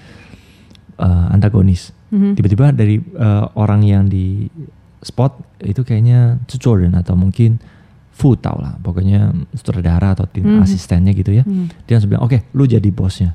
[0.93, 1.89] Eh, antagonis.
[2.09, 2.37] Mhm.
[2.37, 4.45] Tiba-tiba dari eh, orang yang di
[5.01, 7.57] spot itu kayaknya Jordan atau mungkin
[8.13, 10.61] Fu tau lah, pokoknya sutradara atau tim Mhm.
[10.61, 11.41] asistennya gitu ya.
[11.41, 11.65] Hmm.
[11.83, 13.33] Dia langsung bilang, oke, lu jadi bosnya.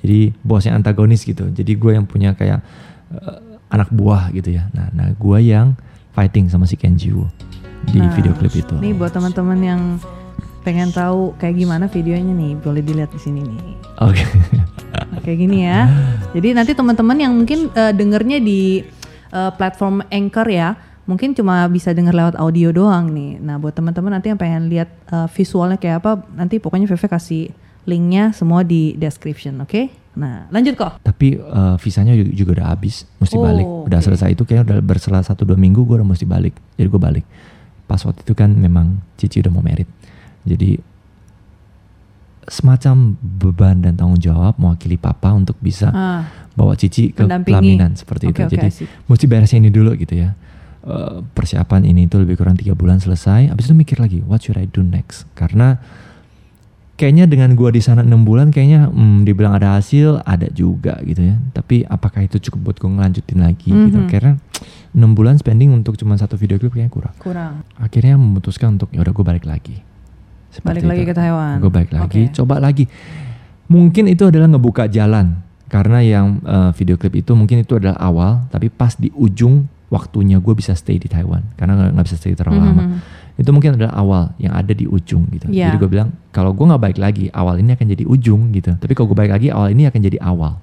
[0.00, 1.48] Jadi bosnya antagonis gitu.
[1.50, 2.60] Jadi gue yang punya kayak
[3.12, 3.38] eh,
[3.70, 4.68] anak buah gitu ya.
[4.72, 5.74] Nah, nah gue yang
[6.16, 7.28] fighting sama si Kenji Woo
[7.86, 8.74] di Nah, video klip itu.
[8.82, 9.82] Nih buat teman-teman yang
[10.66, 13.60] pengen tahu kayak gimana videonya nih, boleh dilihat di sini nih.
[14.02, 14.24] Oke.
[14.96, 15.86] Nah, kayak gini ya.
[16.34, 18.82] Jadi nanti teman-teman yang mungkin eh, dengernya di
[19.30, 20.74] eh, platform Anchor ya,
[21.06, 23.38] mungkin cuma bisa denger lewat audio doang nih.
[23.38, 27.54] Nah, buat teman-teman nanti yang pengen lihat eh, visualnya kayak apa, nanti pokoknya Veve kasih
[27.86, 29.88] linknya semua di description, oke?
[30.16, 30.98] Nah, lanjut kok.
[31.00, 33.66] Tapi eh, visanya juga, udah habis, mesti Oh, balik.
[33.86, 34.06] Udah oke.
[34.10, 36.56] selesai itu kayaknya udah berselang satu dua minggu gue udah mesti balik.
[36.74, 37.24] Jadi gue balik.
[37.86, 39.86] Pas waktu itu kan memang Cici udah mau merit.
[40.42, 40.80] Jadi
[42.46, 46.22] semacam beban dan tanggung jawab mewakili papa untuk bisa Ah,
[46.54, 48.54] bawa Cici ke pelaminan seperti Oke, itu.
[48.54, 48.68] Jadi
[49.04, 50.32] mesti beres ini dulu gitu ya.
[50.86, 53.50] Eh, persiapan ini itu lebih kurang tiga bulan selesai.
[53.50, 55.26] Abis itu mikir lagi, what should I do next?
[55.34, 55.82] Karena
[56.96, 61.22] kayaknya dengan gua di sana enam bulan, kayaknya hmm, dibilang ada hasil, ada juga gitu
[61.22, 61.36] ya.
[61.52, 64.00] Tapi apakah itu cukup buat gue ngelanjutin lagi gitu?
[64.00, 64.08] Mhm.
[64.08, 64.32] Karena
[64.96, 67.14] enam bulan spending untuk cuma satu video klip kayaknya kurang.
[67.20, 67.54] kurang.
[67.76, 69.76] Akhirnya memutuskan untuk ya udah gue balik lagi.
[70.64, 71.60] Balik lagi ke Taiwan.
[71.60, 72.34] Gue balik lagi, Oke.
[72.40, 72.88] coba lagi.
[73.68, 78.48] Mungkin itu adalah ngebuka jalan karena yang eh, video klip itu mungkin itu adalah awal,
[78.48, 82.58] tapi pas di ujung waktunya gue bisa stay di Taiwan karena nggak bisa stay terlalu
[82.58, 82.82] lama.
[83.36, 85.52] Itu mungkin adalah awal yang ada di ujung gitu.
[85.52, 85.68] Iya.
[85.68, 88.72] Jadi gue bilang kalau gue nggak balik lagi, awal ini akan jadi ujung gitu.
[88.74, 90.56] Tapi kalau gue balik lagi, awal ini akan jadi awal.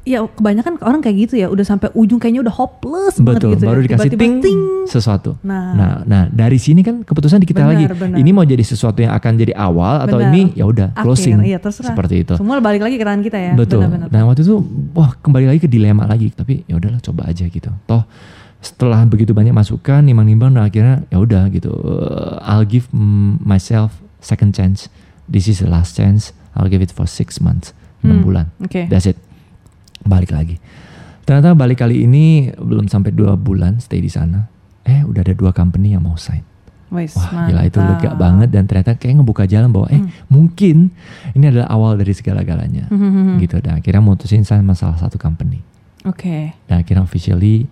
[0.00, 3.50] Ya kebanyakan orang kayak gitu ya, udah sampai ujung kayaknya udah hopeless banget Betul.
[3.52, 3.64] gitu.
[3.68, 3.84] baru ya.
[3.84, 4.60] dikasih Tiba-tiba ting, ting.
[4.88, 5.30] sesuatu.
[5.44, 7.84] Nah, Nah, nah dari sini kan keputusan di kita Benar, lagi.
[7.92, 8.16] benar.
[8.16, 10.32] Ini mau jadi sesuatu yang akan jadi awal atau Benar.
[10.32, 11.36] ini ya udah Akhir, closing.
[11.44, 11.92] iya, terserah.
[11.92, 12.32] Seperti itu.
[12.32, 13.52] semua balik lagi ke tangan kita ya.
[13.52, 13.84] Betul.
[13.84, 14.08] Benar-benar.
[14.08, 14.56] Nah waktu itu
[14.96, 16.32] wah kembali lagi ke dilema lagi.
[16.32, 17.68] Tapi ya udahlah coba aja gitu.
[17.84, 18.02] Toh
[18.60, 21.72] setelah begitu banyak masukan, nimbang-nimbang, nah akhirnya ya udah gitu.
[21.72, 22.88] Uh, I'll give
[23.40, 24.92] myself second chance.
[25.24, 26.30] This is the last chance.
[26.52, 28.46] I'll give it for six months, enam Hmm, bulan.
[28.58, 28.84] Oke.
[28.86, 29.16] That's it.
[30.02, 30.60] Balik lagi.
[31.22, 34.50] Ternyata balik kali ini belum sampai dua bulan stay di sana.
[34.82, 36.42] Eh udah ada dua company yang mau sign.
[36.90, 38.02] Wis, Wah gila itu mantap.
[38.02, 40.10] lega banget dan ternyata kayak ngebuka jalan bahwa eh Hmm.
[40.26, 40.90] mungkin
[41.32, 45.62] ini adalah awal dari segala-galanya Hmm, gitu dan akhirnya mutusin sign sama salah satu company
[46.02, 46.50] Oke.
[46.66, 47.70] dan akhirnya officially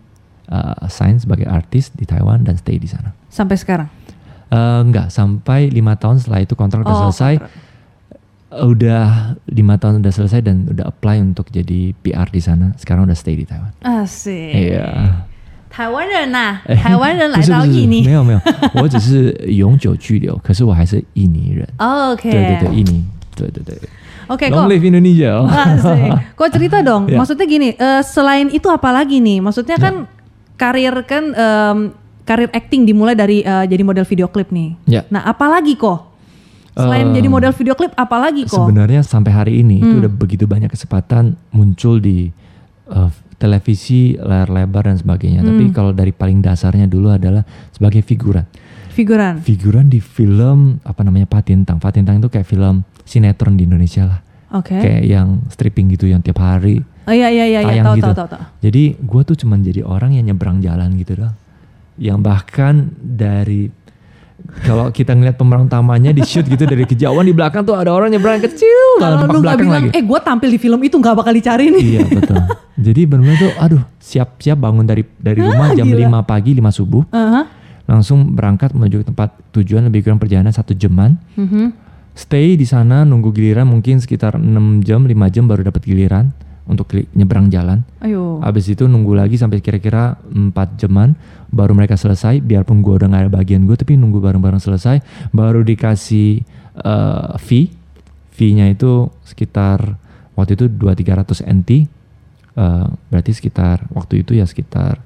[0.52, 3.12] uh, sign sebagai artis di Taiwan dan stay di sana.
[3.30, 3.89] Sampai sekarang.
[4.54, 7.52] Eh, enggak sampai lima tahun setelah itu kontrak udah Oh, selesai, kontrak.
[8.54, 9.04] udah
[9.50, 12.70] lima tahun udah selesai dan udah apply untuk jadi PR di sana.
[12.78, 13.74] Sekarang udah stay di Taiwan.
[13.82, 14.54] Asik.
[14.54, 15.26] Iya.
[15.74, 18.12] 台湾人呐、哎台湾人来不是不是到印尼没。
[18.13, 18.39] 有没有，
[18.78, 21.66] 我只是永久居留，可是我还是印尼人。
[21.82, 22.30] Oke.
[22.30, 23.04] 对对对，印尼，
[23.36, 23.74] 对对对。
[24.30, 24.70] Oke Long kok.
[24.70, 25.34] live Indonesia.
[25.50, 26.38] Asik.
[26.38, 27.10] Kok cerita dong.
[27.10, 27.18] Ya.
[27.18, 29.42] Maksudnya gini, eh, selain itu apa lagi nih?
[29.42, 30.06] Maksudnya kan
[30.59, 31.79] karir kan em,
[32.27, 34.75] karir acting dimulai dari eh, jadi model video klip nih.
[34.85, 35.07] Ya.
[35.09, 36.11] Nah, apalagi kok?
[36.79, 38.55] Selain Em, jadi model video klip, apalagi kok?
[38.55, 40.03] Sebenarnya sampai hari ini itu Hmm.
[40.05, 42.31] udah begitu banyak kesempatan muncul di
[42.87, 45.42] uh, televisi, layar lebar dan sebagainya.
[45.42, 45.49] Hmm.
[45.51, 47.42] Tapi kalau dari paling dasarnya dulu adalah
[47.75, 48.47] sebagai figuran.
[48.94, 49.42] Figuran.
[49.42, 51.83] Figuran di film apa namanya Patintang.
[51.83, 54.21] Patintang itu kayak film sinetron di Indonesia lah.
[54.51, 54.75] Oke.
[54.75, 56.81] Kayak yang stripping gitu yang tiap hari.
[57.05, 57.69] Oh iya iya iya, iya.
[57.81, 58.05] tayang tahu gitu.
[58.05, 58.43] tahu tahu tahu.
[58.61, 61.37] Jadi gue tuh cuman jadi orang yang nyebrang jalan gitu doang.
[61.97, 63.69] Yang bahkan dari
[64.61, 68.09] kalau kita ngeliat pemeran utamanya di shoot gitu dari kejauhan di belakang tuh ada orang
[68.09, 69.99] nyebrang kecil Kalau lu belakang bilang, lagi.
[69.99, 71.83] eh gue tampil di film itu nggak bakal dicari nih.
[71.83, 72.39] iya betul.
[72.87, 76.23] Jadi benar tuh aduh siap-siap bangun dari dari rumah jam Ah, gila.
[76.23, 77.43] 5 pagi 5 subuh Aha.
[77.85, 81.19] langsung berangkat menuju tempat tujuan lebih kurang perjalanan satu jaman.
[81.35, 81.88] Mhm.
[82.19, 86.35] Stay di sana nunggu giliran mungkin sekitar 6 jam 5 jam baru dapat giliran
[86.67, 87.87] untuk nyebrang jalan.
[88.03, 88.43] Ayo.
[88.43, 90.51] Habis itu nunggu lagi sampai kira-kira 4
[90.83, 91.15] jaman
[91.55, 95.01] baru mereka selesai biarpun gua udah gak ada bagian gue tapi nunggu bareng-bareng selesai
[95.33, 96.43] baru dikasih
[96.77, 97.73] eh, fee
[98.35, 99.97] fee-nya itu sekitar
[100.37, 101.71] waktu itu 2-300 NT
[102.59, 105.01] eh, berarti sekitar waktu itu ya sekitar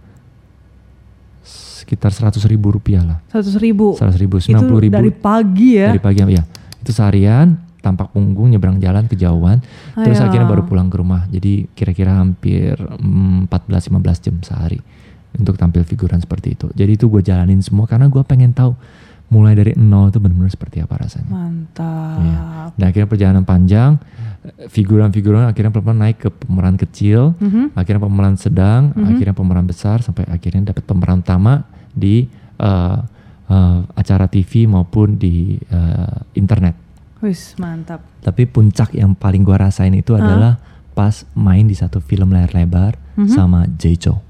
[1.45, 3.95] sekitar 100 ribu rupiah lah Seratus ribu.
[3.99, 5.95] 100 ribu Itu 90 ribu dari pagi ya.
[5.95, 6.43] dari pagi ya
[6.83, 9.59] itu seharian tampak punggung nyebrang jalan kejauhan
[9.97, 10.27] terus Ayo.
[10.27, 13.91] akhirnya baru pulang ke rumah jadi kira-kira hampir mm, 14-15
[14.21, 14.79] jam sehari
[15.33, 18.75] untuk tampil figuran seperti itu jadi itu gue jalanin semua karena gue pengen tahu
[19.29, 22.17] mulai dari nol itu benar-benar seperti apa rasanya Mantap.
[22.21, 22.41] Iya.
[22.77, 23.97] dan akhirnya perjalanan panjang
[24.69, 27.73] figuran-figuran akhirnya pelan-pelan naik ke pemeran kecil Mhm.
[27.73, 32.97] akhirnya pemeran sedang akhirnya pemeran besar sampai akhirnya dapat pemeran utama di eh,
[33.53, 36.73] eh, acara TV maupun di eh, internet
[37.21, 38.01] Wis, mantap.
[38.19, 40.57] tapi puncak yang paling gua rasain itu adalah
[40.91, 43.29] pas main di satu film layar lebar Mhm.
[43.29, 44.25] sama Jejo.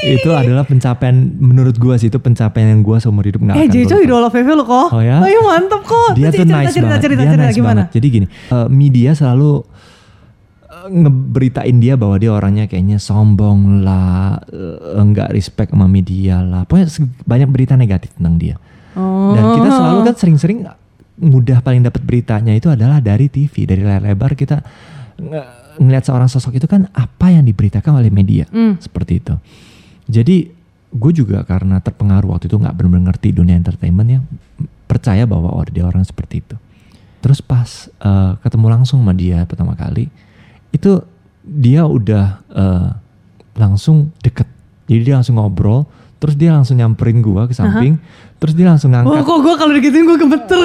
[0.00, 3.72] Itu adalah pencapaian menurut gua sih itu pencapaian yang gua seumur hidup nggak Eh, akan
[3.72, 4.38] Jejo gua lupa.
[4.38, 4.88] idola lo kok.
[4.90, 5.18] Oh ya?
[5.20, 6.10] Ayo mantap kok.
[6.14, 7.02] Dia tuh cerita, nice cerita, banget.
[7.02, 7.74] cerita, dia cerita, nice gimana?
[7.82, 7.86] banget.
[7.92, 9.66] Jadi gini, eh, media selalu eh,
[10.88, 16.64] ngeberitain dia bahwa dia orangnya kayaknya sombong lah, eh, nggak respect sama media lah.
[16.64, 16.88] Pokoknya
[17.22, 18.56] banyak berita negatif tentang dia.
[18.92, 19.32] Oh.
[19.32, 20.58] Dan kita selalu kan sering-sering
[21.18, 24.62] mudah paling dapat beritanya itu adalah dari TV, dari layar lebar kita
[25.16, 25.48] nge-
[25.78, 28.78] ngelihat seorang sosok itu kan apa yang diberitakan oleh media Hmm.
[28.78, 29.34] seperti itu.
[30.06, 30.50] Jadi
[30.88, 34.20] gue juga karena terpengaruh waktu itu nggak benar-benar ngerti dunia entertainment ya
[34.88, 36.56] percaya bahwa oh dia orang seperti itu.
[37.18, 40.08] Terus pas eh, ketemu langsung sama dia pertama kali
[40.72, 41.00] itu
[41.48, 42.88] dia udah eh,
[43.56, 44.46] langsung deket.
[44.88, 45.84] Jadi dia langsung ngobrol,
[46.16, 48.00] terus dia langsung nyamperin gua ke samping,
[48.40, 50.58] terus dia langsung ngangkat kok gue kalau digituin gue gemeter.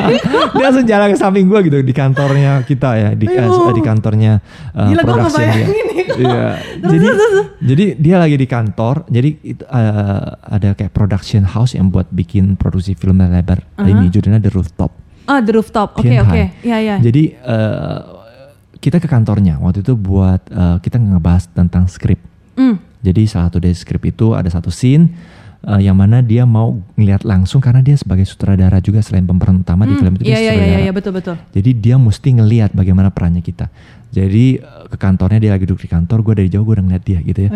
[0.56, 3.68] dia langsung jalan ke samping gua gitu di kantornya kita ya di Ayo.
[3.76, 4.40] di kantornya
[4.72, 5.68] uh, Gila, gua production dia.
[6.18, 6.58] Iya.
[6.82, 7.06] jadi
[7.62, 9.06] jadi dia lagi di kantor.
[9.06, 13.62] Jadi itu, uh, ada kayak production house yang buat bikin produksi film lebar.
[13.78, 14.90] Ini judulnya The Rooftop.
[15.28, 15.92] Ah, the rooftop.
[16.00, 16.24] Oke, oke.
[16.24, 16.56] Hai.
[16.64, 16.96] Iya, iya.
[17.04, 18.17] Jadi uh,
[18.78, 22.18] kita ke kantornya waktu itu buat uh, kita ngebahas tentang skrip.
[22.54, 22.78] Hmm.
[22.98, 25.10] Jadi salah satu dari skrip itu ada satu scene
[25.62, 29.82] uh, yang mana dia mau ngeliat langsung karena dia sebagai sutradara juga selain pemeran utama
[29.82, 30.66] di film itu Iya, dia iya, sutradara.
[30.68, 31.34] iya, iya, betul, betul.
[31.52, 33.70] Jadi dia mesti ngeliat bagaimana perannya kita.
[34.08, 37.04] Jadi eh, ke kantornya dia lagi duduk di kantor, gue dari jauh gue udah ngeliat
[37.04, 37.50] dia gitu ya.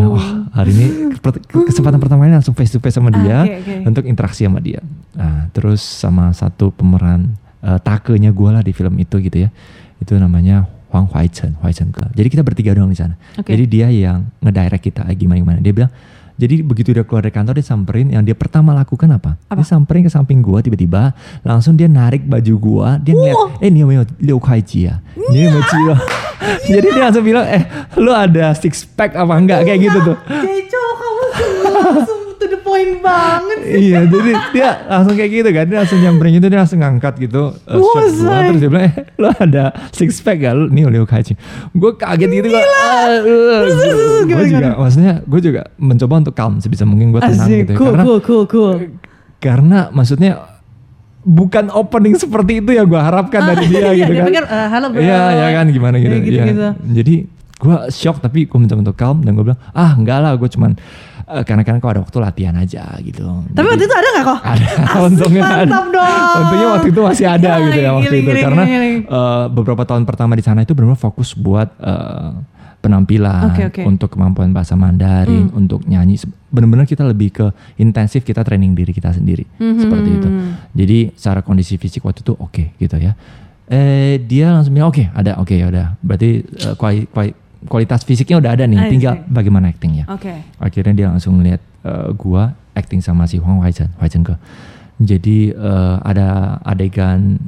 [0.00, 3.44] Wah hari ini ke- ke- kesempatan pertama ini langsung face to face sama dia Ah,
[3.44, 3.74] oke, oke.
[3.86, 4.80] untuk interaksi sama dia.
[5.12, 9.50] Nah terus sama satu pemeran eh, takenya gue lah di film itu gitu ya
[9.98, 12.08] itu namanya Huang Huai Chen, Huai Chen Ke.
[12.16, 13.14] Jadi kita bertiga doang di sana.
[13.36, 13.54] Okay.
[13.54, 15.58] Jadi dia yang ngedirect kita eh, gimana gimana.
[15.60, 15.92] Dia bilang,
[16.38, 19.34] jadi begitu dia keluar dari kantor dia samperin, yang dia pertama lakukan apa?
[19.50, 19.58] apa?
[19.60, 23.64] Dia samperin ke samping gua tiba-tiba, langsung dia narik baju gua, dia ngeliat, wow.
[23.64, 25.02] eh ni mau liu kai ji ya,
[25.34, 25.80] ni mau ji
[26.70, 27.66] Jadi dia langsung bilang, eh
[27.98, 30.16] lu ada six pack apa enggak kayak gitu tuh.
[32.38, 33.58] To the point banget.
[33.66, 37.50] iya, jadi dia langsung kayak gitu kan, dia langsung nyamperin itu dia langsung ngangkat gitu
[37.50, 40.54] uh, shirt gua, terus dia bilang, eh lu ada six pack gak?
[40.54, 41.26] Lu nih liu kai
[41.74, 42.62] Gue kaget gitu gua.
[42.62, 43.62] ah, uh,
[44.22, 47.78] Gue juga, maksudnya gue juga mencoba untuk calm sebisa mungkin gue tenang Asik, gitu ya.
[47.78, 48.74] cool, Karena cool, cool, cool.
[49.38, 50.32] karena maksudnya
[51.22, 54.28] bukan opening seperti itu yang gue harapkan dari dia Iya, gitu dia kan.
[54.30, 55.00] pikir, eh, halo bro.
[55.02, 56.06] Iya, ya kan gimana gitu.
[56.08, 56.30] Kayak Iya.
[56.30, 56.62] gitu-gitu.
[56.94, 57.14] Jadi
[57.58, 60.78] gue shock tapi gue mencoba untuk calm dan gue bilang, ah enggak lah gue cuman
[61.30, 63.22] eh, karena kan kok ada waktu latihan aja gitu.
[63.48, 64.38] Tapi waktu itu ada gak kok?
[64.52, 64.66] ada
[65.00, 65.64] untungnya ada.
[65.68, 65.88] dong.
[66.38, 70.32] Untungnya waktu itu masih ada Giling, gitu ya waktu itu karena eh, beberapa tahun pertama
[70.32, 72.30] di sana itu benar-benar fokus buat eh,
[72.78, 73.82] penampilan Oke, oke.
[73.84, 75.58] untuk kemampuan bahasa Mandarin, Hmm.
[75.58, 76.14] untuk nyanyi.
[76.48, 80.28] Benar-benar kita lebih ke intensif kita training diri kita sendiri Hmm, seperti itu.
[80.72, 83.18] Jadi secara kondisi fisik waktu itu oke gitu ya.
[83.66, 85.86] Eh dia langsung bilang oke ada oke ya udah.
[86.00, 89.26] Berarti eh, kuali- kuali- kualitas fisiknya udah ada nih, I tinggal see.
[89.26, 90.30] bagaimana actingnya Oke.
[90.62, 94.38] akhirnya dia langsung ngeliat eh, gua acting sama si Huang Waichen, Waichen ke.
[95.02, 97.42] Jadi eh, ada adegan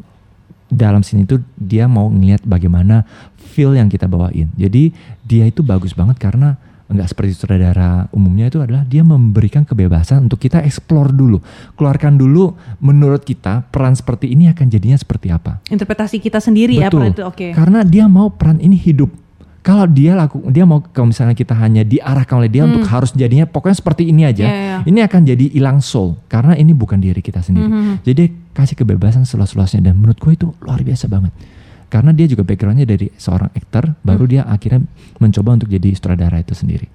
[0.71, 3.07] dalam sini tuh dia mau ngeliat bagaimana
[3.39, 4.51] feel yang kita bawain.
[4.55, 4.95] Jadi
[5.27, 6.59] dia itu bagus banget karena
[6.91, 11.39] nggak seperti sutradara umumnya itu adalah dia memberikan kebebasan untuk kita explore dulu,
[11.79, 15.63] keluarkan dulu menurut kita peran seperti ini akan jadinya seperti apa.
[15.71, 17.23] Interpretasi kita sendiri ya peran itu.
[17.23, 17.55] Oke.
[17.55, 19.11] Karena dia mau peran ini hidup.
[19.61, 23.45] Kalau dia laku, dia mau kalau misalnya kita hanya diarahkan oleh dia untuk harus jadinya
[23.45, 24.49] pokoknya seperti ini aja.
[24.49, 24.57] Hmm.
[24.57, 24.77] Iya, iya.
[24.89, 27.69] Ini akan jadi hilang soul karena ini bukan diri kita sendiri.
[27.69, 31.33] Hmm, Jadi kasih kebebasan seluas-luasnya dan menurut gue itu luar biasa banget.
[31.93, 34.33] Karena dia juga backgroundnya dari seorang aktor, baru Hmm.
[34.33, 34.81] dia akhirnya
[35.21, 36.89] mencoba untuk jadi sutradara itu sendiri.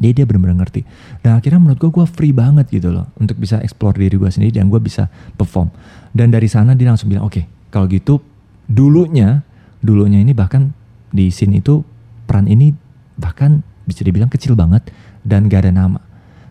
[0.00, 0.88] Dia dia benar-benar ngerti.
[1.20, 4.56] Dan akhirnya menurut gue gue free banget gitu loh untuk bisa explore diri gue sendiri
[4.56, 5.68] dan gue bisa perform.
[6.16, 8.24] Dan dari sana dia langsung bilang oke kalau gitu
[8.64, 9.44] dulunya
[9.84, 10.72] dulunya ini bahkan
[11.14, 11.86] di scene itu
[12.26, 12.74] peran ini
[13.14, 14.90] bahkan bisa dibilang kecil banget
[15.22, 16.02] dan gak ada nama.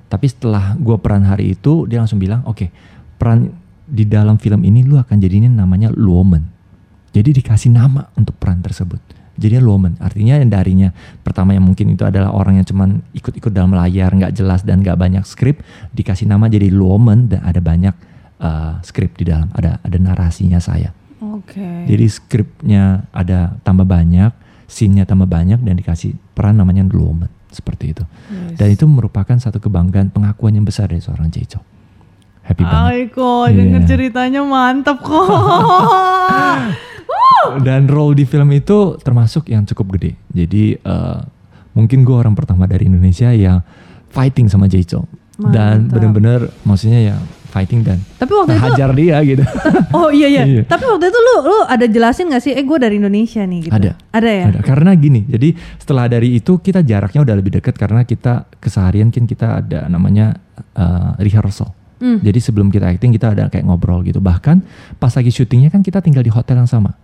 [0.07, 2.71] Tapi setelah gue peran hari itu dia langsung bilang oke
[3.19, 3.51] peran
[3.83, 6.47] di dalam film ini lu akan jadinya namanya Luomen.
[7.11, 9.03] Jadi dikasih nama untuk peran tersebut.
[9.33, 10.93] Jadi Luomen artinya yang darinya
[11.25, 14.93] pertama yang mungkin itu adalah orang yang cuman ikut-ikut dalam layar nggak jelas dan nggak
[14.93, 17.97] banyak skrip dikasih nama jadi Luomen dan ada banyak
[18.37, 20.93] uh, skrip di dalam ada ada narasinya saya.
[21.23, 21.89] Oke.
[21.89, 24.31] Jadi skripnya ada tambah banyak,
[24.65, 28.03] scene-nya tambah banyak dan dikasih peran namanya Luomen seperti itu.
[28.29, 28.57] Yes.
[28.57, 31.61] Dan itu merupakan satu kebanggaan pengakuan yang besar dari seorang Jae Chou.
[32.43, 33.13] Happy banget.
[33.13, 33.55] Kok, Iya.
[33.55, 35.23] denger ceritanya mantap kok.
[37.67, 40.15] Dan role di film itu termasuk yang cukup gede.
[40.31, 41.19] Jadi eh,
[41.75, 43.61] mungkin gue orang pertama dari Indonesia yang
[44.09, 45.05] fighting sama Jae Chou.
[45.33, 47.15] Dan bener-bener maksudnya ya
[47.53, 49.43] fighting dan Tapi waktu itu hajar dia gitu.
[49.97, 50.43] Oh iya iya.
[50.43, 50.61] Iya.
[50.65, 52.57] Tapi waktu itu lu lu ada jelasin gak sih?
[52.57, 53.73] Eh gue dari Indonesia nih gitu.
[53.77, 53.91] Ada.
[54.09, 54.45] Ada ya.
[54.49, 54.59] Ada.
[54.65, 59.29] Karena gini, jadi setelah dari itu kita jaraknya udah lebih dekat karena kita keseharian kan
[59.29, 60.33] kita ada namanya
[60.73, 61.69] eh, rehearsal.
[62.01, 62.19] Hmm.
[62.25, 64.17] Jadi sebelum kita acting kita ada kayak ngobrol gitu.
[64.17, 64.65] Bahkan
[64.97, 66.97] pas lagi syutingnya kan kita tinggal di hotel yang sama.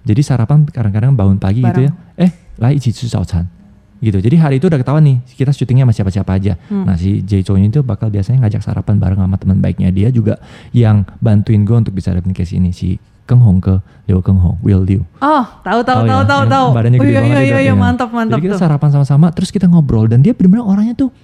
[0.00, 1.92] Jadi sarapan kadang-kadang bangun pagi gitu ya.
[2.16, 3.59] Eh, lah ichi zaocan.
[4.00, 4.16] Gitu.
[4.16, 6.52] Jadi hari itu udah ketahuan nih kita syutingnya sama siapa-siapa aja.
[6.72, 6.88] Hmm.
[6.88, 10.40] Nah si Jay Chou itu bakal biasanya ngajak sarapan bareng sama teman baiknya dia juga
[10.72, 12.96] yang bantuin gue untuk bisa dapetin case ini si
[13.28, 13.78] Keng Hong ke
[14.10, 15.02] Liu Keng Hong, Will Liu.
[15.22, 16.66] Oh, tahu tahu Tahu tahu ya, tahu tahu.
[16.74, 17.74] Badannya oh, gede iya, banget iya iya iya ya.
[17.78, 18.62] mantap mantap Jadi kita tuh.
[18.66, 21.14] sarapan sama-sama terus kita ngobrol dan dia benar-benar orangnya tuh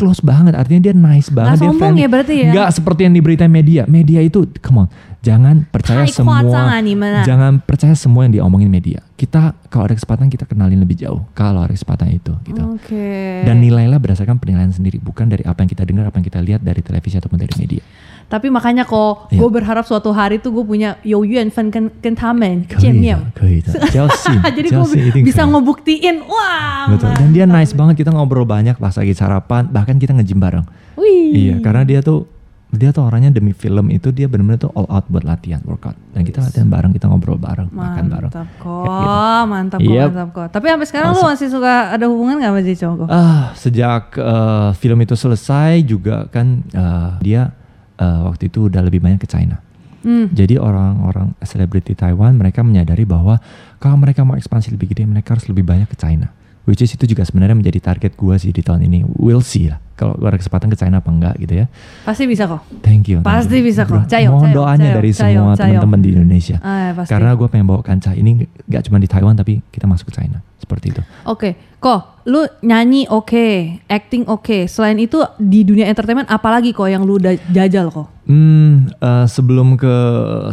[0.00, 0.56] close banget.
[0.56, 2.00] Artinya dia nice banget, dia sombong friendly.
[2.00, 2.50] ya berarti ya?
[2.56, 3.82] Nggak seperti yang diberitain media.
[3.84, 4.88] Media itu come on,
[5.20, 6.40] jangan percaya semua
[7.28, 11.60] jangan percaya semua yang diomongin media kita kalau ada kesempatan kita kenalin lebih jauh kalau
[11.60, 12.80] ada kesempatan itu gitu.
[12.80, 13.44] Okay.
[13.44, 16.64] Dan nilailah berdasarkan penilaian sendiri bukan dari apa yang kita dengar, apa yang kita lihat
[16.64, 17.84] dari televisi ataupun dari media.
[18.30, 19.42] Tapi makanya kok yeah.
[19.42, 21.68] gue berharap suatu hari tuh gue punya Youyuan Fan
[22.00, 23.28] Kentamen, Jemiam.
[24.56, 24.86] Jadi gue
[25.26, 26.88] bisa ngebuktiin, wah.
[26.94, 27.10] Betul.
[27.20, 30.64] Dan dia nice banget kita ngobrol banyak pas lagi sarapan, bahkan kita ngejim bareng.
[30.96, 31.50] Wih.
[31.50, 32.39] Iya, karena dia tuh
[32.70, 35.98] dia tuh orangnya demi film itu dia benar-benar tuh all out buat latihan workout.
[36.14, 38.30] Dan kita latihan bareng, kita ngobrol bareng, makan bareng.
[38.30, 39.50] Mantap kok, Kayak gitu.
[39.50, 40.08] mantap kok, Yep.
[40.08, 40.48] mantap kok.
[40.54, 41.30] Tapi sampai sekarang lu Awesome.
[41.34, 43.08] masih suka ada hubungan gak sama Jicho kok?
[43.10, 47.50] Ah, sejak eh, film itu selesai juga kan eh, dia
[47.98, 49.58] eh, waktu itu udah lebih banyak ke China.
[50.00, 50.32] Hmm.
[50.32, 53.36] Jadi orang-orang selebriti Taiwan mereka menyadari bahwa
[53.76, 56.32] kalau mereka mau ekspansi lebih gede mereka harus lebih banyak ke China.
[56.70, 59.02] Which is itu juga sebenarnya menjadi target gua sih di tahun ini.
[59.18, 59.82] We'll see lah.
[59.98, 61.66] Kalau ada kesempatan ke China apa enggak gitu ya.
[62.06, 62.62] Pasti bisa kok.
[62.78, 63.20] Thank you.
[63.20, 63.66] thank Pasti you.
[63.66, 64.06] bisa kok.
[64.06, 66.56] Cayo, Mohon cayo, doanya cayo, dari cayo, semua teman-teman di Indonesia.
[66.62, 67.10] Ah, pasti.
[67.10, 70.40] Karena gue pengen bawa kancah ini nggak cuma di Taiwan tapi kita masuk ke China
[70.62, 71.02] seperti itu.
[71.26, 74.70] Oke, kok lu nyanyi oke, acting oke.
[74.70, 78.06] Selain itu di dunia entertainment apalagi kok yang lu udah jajal kok?
[78.30, 79.94] Hmm, eh, sebelum ke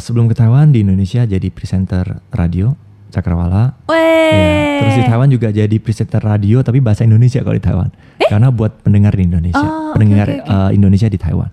[0.02, 3.80] sebelum ke Taiwan di Indonesia jadi presenter radio Cakrawala.
[3.88, 4.84] Iya.
[4.84, 7.90] Terus di Taiwan juga jadi presenter radio tapi bahasa Indonesia kalau di Taiwan.
[8.20, 9.72] Karena buat pendengar di Indonesia, Eh?
[9.72, 10.52] Oh, pendengar oke, oke.
[10.52, 11.50] eh, Indonesia di Taiwan.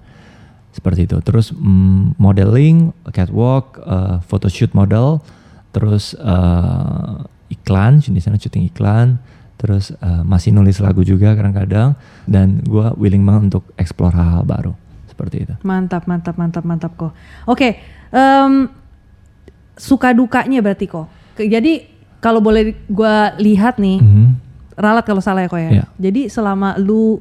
[0.75, 1.17] Seperti itu.
[1.23, 5.23] Terus mm, modeling, catwalk, eh, photoshoot model,
[5.71, 7.15] terus eh,
[7.55, 9.23] iklan, di sana syuting iklan,
[9.55, 11.95] terus eh, masih nulis lagu juga kadang-kadang
[12.27, 14.73] dan gua willing banget untuk explore hal-hal baru.
[15.07, 15.55] Seperti itu.
[15.63, 17.15] Mantap, mantap, mantap, mantap kok.
[17.47, 17.79] Oke,
[18.11, 18.67] em,
[19.79, 21.07] suka dukanya berarti kok.
[21.35, 21.87] Ke- Jadi
[22.19, 24.27] kalau boleh gua lihat nih, Mhm.
[24.75, 25.71] ralat kalau salah ya kok ya.
[25.73, 25.85] Iya.
[26.01, 27.21] Jadi selama lu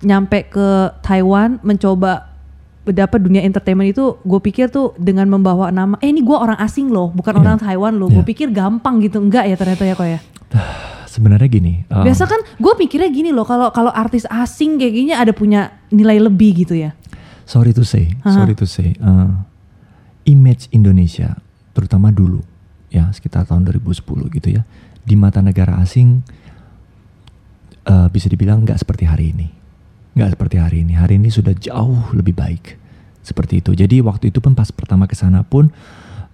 [0.00, 0.68] nyampe ke
[1.00, 2.32] Taiwan mencoba
[2.82, 6.88] dapat dunia entertainment itu gue pikir tuh dengan membawa nama eh ini gue orang asing
[6.88, 7.40] loh bukan Iya.
[7.40, 8.26] orang Taiwan loh gue Iya.
[8.26, 10.18] pikir gampang gitu enggak ya ternyata ya kok ya
[11.04, 11.84] Sebenarnya gini.
[11.84, 15.70] eh, biasa kan gue pikirnya gini loh kalau kalau artis asing kayak gini ada punya
[15.88, 16.96] nilai lebih gitu ya
[17.44, 18.32] sorry to say, Aha.
[18.32, 19.42] sorry to say, uh,
[20.24, 21.34] image Indonesia,
[21.72, 22.46] terutama dulu,
[22.90, 24.02] ya sekitar tahun 2010
[24.36, 24.62] gitu ya,
[25.06, 26.20] di mata negara asing
[27.86, 29.48] uh, bisa dibilang nggak seperti hari ini,
[30.18, 30.98] nggak seperti hari ini.
[30.98, 32.76] Hari ini sudah jauh lebih baik,
[33.22, 33.72] seperti itu.
[33.72, 35.70] Jadi waktu itu pun pas pertama ke sana pun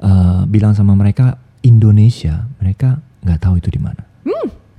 [0.00, 4.06] uh, bilang sama mereka Indonesia, mereka nggak tahu itu di mana.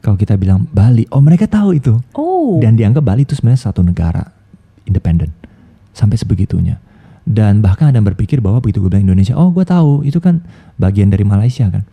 [0.07, 1.99] Kalau kita bilang Bali, oh mereka tahu itu.
[2.15, 4.23] oh Dan dianggap Bali itu sebenarnya satu negara
[4.87, 5.35] independen
[5.91, 6.79] sampai sebegitunya.
[7.27, 10.39] Dan bahkan ada yang berpikir bahwa begitu gue bilang Indonesia, oh gue tahu itu kan
[10.77, 11.83] bagian dari Malaysia kan.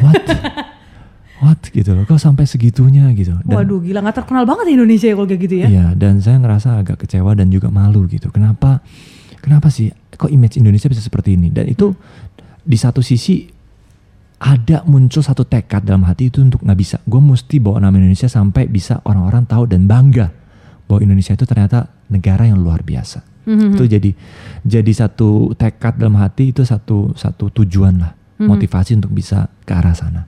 [0.00, 0.22] What?
[1.42, 3.36] What gitu loh, kok sampai segitunya gitu.
[3.44, 6.40] Dan, waduh gila nggak terkenal banget Indonesia ya kalau kayak gitu ya Iya, dan saya
[6.40, 8.32] ngerasa agak kecewa dan juga malu gitu.
[8.32, 8.80] Kenapa?
[9.44, 11.52] Kenapa sih kok image Indonesia bisa seperti ini?
[11.52, 11.92] Dan itu
[12.64, 13.44] di satu sisi
[14.40, 16.96] ada muncul satu tekad dalam hati itu untuk nggak bisa.
[17.04, 20.32] Gue mesti bawa nama Indonesia sampai bisa orang-orang tahu dan bangga
[20.88, 23.33] bahwa Indonesia itu ternyata negara yang luar biasa.
[23.44, 23.76] Mhm.
[23.76, 24.10] Itu jadi
[24.60, 28.48] jadi satu tekad dalam hati itu satu satu tujuan lah, Mhm.
[28.48, 30.24] motivasi untuk bisa ke arah sana.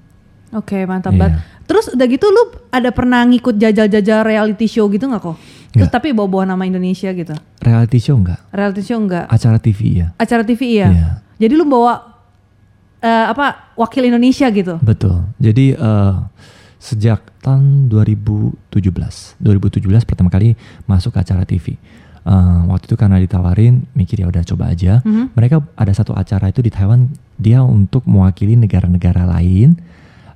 [0.53, 1.21] Oke mantap Iya.
[1.21, 1.37] banget.
[1.67, 5.37] Terus udah gitu lu ada pernah ngikut jajal-jajal reality show gitu nggak kok?
[5.75, 7.37] Terus tapi bawa-bawa nama Indonesia gitu.
[7.61, 8.41] Reality show enggak?
[8.49, 9.29] Reality show enggak?
[9.29, 10.07] Acara TV ya?
[10.17, 10.89] Acara TV iya.
[10.89, 11.11] Iya.
[11.37, 12.17] Jadi lu bawa
[12.97, 14.81] eh, apa wakil Indonesia gitu.
[14.81, 15.21] Betul.
[15.37, 16.15] Jadi eh,
[16.81, 21.77] sejak tahun 2017, 2017 pertama kali masuk ke acara TV.
[22.27, 24.99] Uh, waktu itu karena ditawarin, mikir ya udah coba aja.
[25.07, 25.39] Mhm.
[25.39, 27.07] Mereka ada satu acara itu di Taiwan,
[27.39, 29.79] dia untuk mewakili negara-negara lain,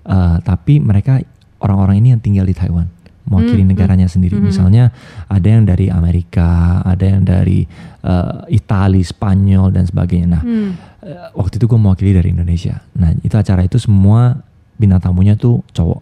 [0.06, 1.18] uh, tapi mereka
[1.58, 2.86] orang-orang ini yang tinggal di Taiwan,
[3.26, 4.38] mewakili Hmm, negaranya sendiri.
[4.38, 4.44] Mhm.
[4.46, 4.94] Misalnya
[5.26, 7.66] ada yang dari Amerika, ada yang dari
[8.06, 10.28] uh, Italia, Spanyol dan sebagainya.
[10.38, 10.78] Nah, Hmm.
[11.02, 12.86] eh, waktu itu gue mewakili dari Indonesia.
[12.96, 14.38] Nah itu acara itu semua
[14.78, 16.00] bintang tamunya tuh cowok.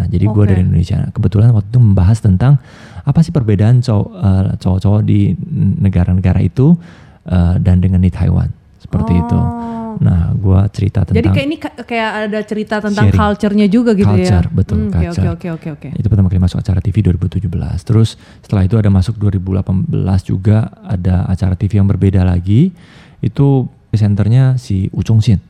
[0.00, 0.48] Nah jadi gue Oke.
[0.48, 0.96] dari Indonesia.
[0.96, 2.56] Nah, kebetulan waktu itu membahas tentang
[3.06, 5.32] apa sih perbedaan cow- eh, cowok-cowok di
[5.78, 6.74] negara-negara itu
[7.24, 9.34] eh, dan dengan di Taiwan seperti itu.
[9.34, 9.74] Oh.
[9.96, 13.16] Nah gue cerita tentang Jadi kayak ini ka- kayak ada cerita tentang sharing.
[13.16, 14.28] culture-nya juga gitu ya.
[14.28, 15.30] Culture, betul, Hmm, Oke oke culture.
[15.32, 15.88] oke oke oke.
[15.94, 17.48] itu pertama kali masuk acara TV 2017.
[17.82, 19.88] Terus setelah itu ada masuk 2018
[20.22, 22.76] juga ada acara TV yang berbeda lagi.
[23.18, 25.40] Itu presenternya si Uchong Shin.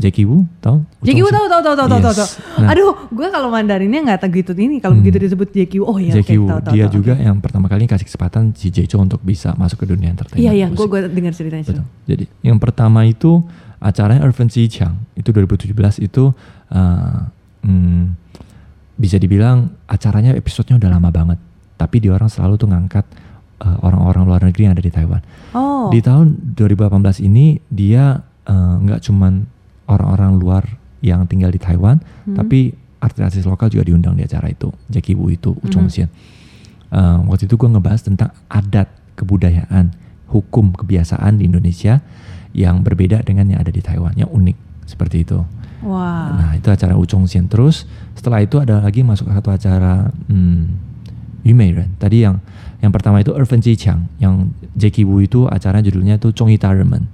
[0.00, 0.80] Jackie Wu, tau?
[1.04, 2.24] Jackie Wu tahu tahu tahu tahu tahu tahu.
[2.24, 2.40] Yes.
[2.56, 2.72] Nah.
[2.72, 4.80] Aduh, gue kalau Mandarinnya nggak tahu gitu ini.
[4.80, 5.04] Kalau Hmm.
[5.04, 6.72] begitu disebut Jackie Wu, oh oke Jackie Wu, tahu tahu.
[6.72, 7.24] dia tahu, juga oke.
[7.28, 10.40] yang pertama kali kasih kesempatan si Jecho untuk bisa masuk ke dunia entertainment.
[10.40, 11.68] Iya iya, gue gue dengar ceritanya.
[11.68, 11.84] Betul.
[12.08, 13.44] Jadi yang pertama itu
[13.76, 16.32] acaranya Irvin Si Chang itu 2017 itu
[16.72, 17.20] uh,
[17.60, 18.16] hmm,
[18.96, 21.38] bisa dibilang acaranya episodenya udah lama banget.
[21.76, 23.04] Tapi dia orang selalu tuh ngangkat
[23.60, 25.20] uh, orang-orang luar negeri yang ada di Taiwan.
[25.52, 25.88] Oh.
[25.88, 29.59] Di tahun 2018 ini dia uh, nggak cuman
[29.90, 30.64] orang-orang luar
[31.02, 32.36] yang tinggal di Taiwan, Hmm.
[32.38, 32.70] tapi
[33.00, 34.70] artis-artis lokal juga diundang di acara itu.
[34.86, 35.64] Jackie Wu itu, Hmm.
[35.66, 36.08] Uchong Xian.
[36.90, 39.94] Uh, waktu itu gue ngebahas tentang adat, kebudayaan,
[40.30, 42.02] hukum, kebiasaan di Indonesia
[42.54, 45.38] yang berbeda dengan yang ada di Taiwan, yang unik seperti itu.
[45.86, 46.34] Wah.
[46.36, 47.88] Nah itu acara Uchong Xian terus.
[48.12, 50.60] Setelah itu ada lagi masuk satu acara hmm,
[51.46, 51.96] Yu Mei Ren.
[51.96, 52.42] Tadi yang
[52.84, 56.60] yang pertama itu Irvin Ji Chang, yang Jackie Wu itu acaranya judulnya itu Chong Yi
[56.60, 57.08] Remen.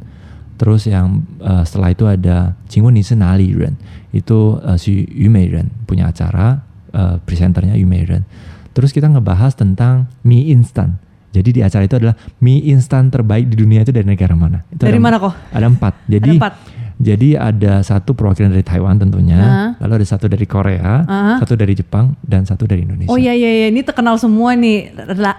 [0.56, 3.76] Terus yang eh, setelah itu ada Jingwen Ni Shi Nali Ren.
[4.10, 8.24] Itu eh, si Yu Mei Ren punya acara, eh, presenternya Yu Mei Ren.
[8.72, 11.00] Terus kita ngebahas tentang mie instan.
[11.32, 14.64] Jadi di acara itu adalah mie instan terbaik di dunia itu dari negara mana?
[14.68, 15.32] Itu Dari ada- mana kok?
[15.52, 15.94] Ada empat.
[16.08, 16.52] Jadi Ada empat.
[16.96, 19.70] Jadi ada satu perwakilan dari Taiwan tentunya, Hah?
[19.84, 21.36] lalu ada satu dari Korea, Hah?
[21.38, 23.12] satu dari Jepang, dan satu dari Indonesia.
[23.12, 25.36] Oh iya iya iya, ini terkenal semua nih La-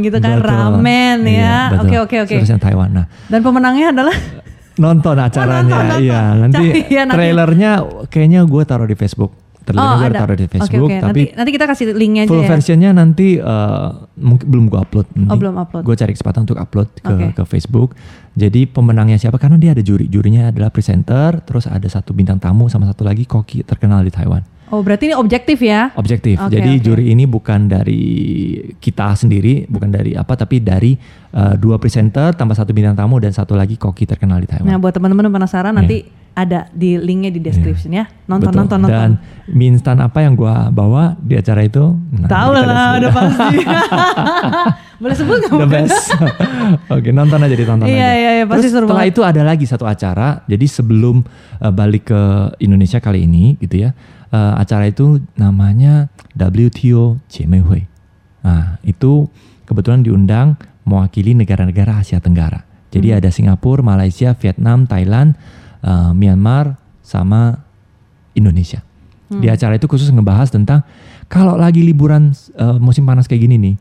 [0.00, 0.46] gitu kan, Betul.
[0.46, 1.80] ramen Iya, ya.
[1.82, 2.34] Oke oke oke.
[2.38, 2.94] Terus yang Taiwan.
[2.94, 4.14] Nah, Dan pemenangnya adalah
[4.78, 6.00] nonton acaranya, nonton, nonton.
[6.00, 6.22] iya.
[6.38, 7.16] Nanti Iya, nanti.
[7.18, 7.70] trailernya
[8.06, 9.49] kayaknya gue taruh di Facebook.
[9.70, 10.20] Trailernya oh gue ada.
[10.20, 10.98] taruh di Facebook, oke.
[10.98, 12.48] tapi Nanti nanti kita kasih linknya aja full ya.
[12.50, 15.06] versionnya nanti eh, mungkin belum gue upload.
[15.30, 15.82] Oh, belum upload.
[15.86, 17.94] Gue cari kesempatan untuk upload ke ke Facebook.
[18.34, 19.38] Jadi pemenangnya siapa?
[19.38, 20.06] Karena dia ada juri.
[20.06, 24.42] Jurinya adalah presenter, terus ada satu bintang tamu sama satu lagi koki terkenal di Taiwan.
[24.70, 25.90] Oh berarti ini objektif ya?
[25.98, 26.38] objektif.
[26.38, 26.82] Oke, Jadi oke.
[26.86, 28.02] juri ini bukan dari
[28.78, 30.94] kita sendiri, bukan dari apa, tapi dari
[31.34, 34.78] uh, dua presenter tambah satu bintang tamu dan satu lagi koki terkenal di Nah Taiwan.
[34.78, 38.06] buat teman-teman penasaran nanti ada di linknya di description ya.
[38.24, 38.60] Nonton Betul.
[38.64, 39.10] nonton nonton.
[39.10, 39.10] Dan
[39.50, 41.94] mie instan apa yang gua bawa di acara itu?
[42.14, 43.56] Nah, Tahu lah, udah pasti.
[45.00, 45.52] Boleh sebut nggak?
[45.56, 46.12] The best.
[46.94, 48.12] Oke, nonton aja ditonton Iya, aja.
[48.12, 49.12] iya, iya, pasti Terus seru setelah banget.
[49.16, 50.28] itu ada lagi satu acara.
[50.44, 52.22] Jadi sebelum uh, balik ke
[52.60, 53.96] Indonesia kali ini gitu ya.
[54.30, 56.06] uh, acara itu namanya
[56.36, 57.16] WTO
[57.64, 57.82] Hui.
[58.44, 59.26] Nah, itu
[59.64, 60.54] kebetulan diundang
[60.84, 62.62] mewakili negara-negara Asia Tenggara.
[62.90, 63.18] Jadi Hmm.
[63.22, 65.34] ada Singapura, Malaysia, Vietnam, Thailand,
[65.84, 67.60] uh, Myanmar sama
[68.36, 68.84] Indonesia.
[69.30, 69.54] Di Hmm.
[69.54, 70.82] acara itu khusus ngebahas tentang
[71.30, 73.76] kalau lagi liburan uh, musim panas kayak gini nih,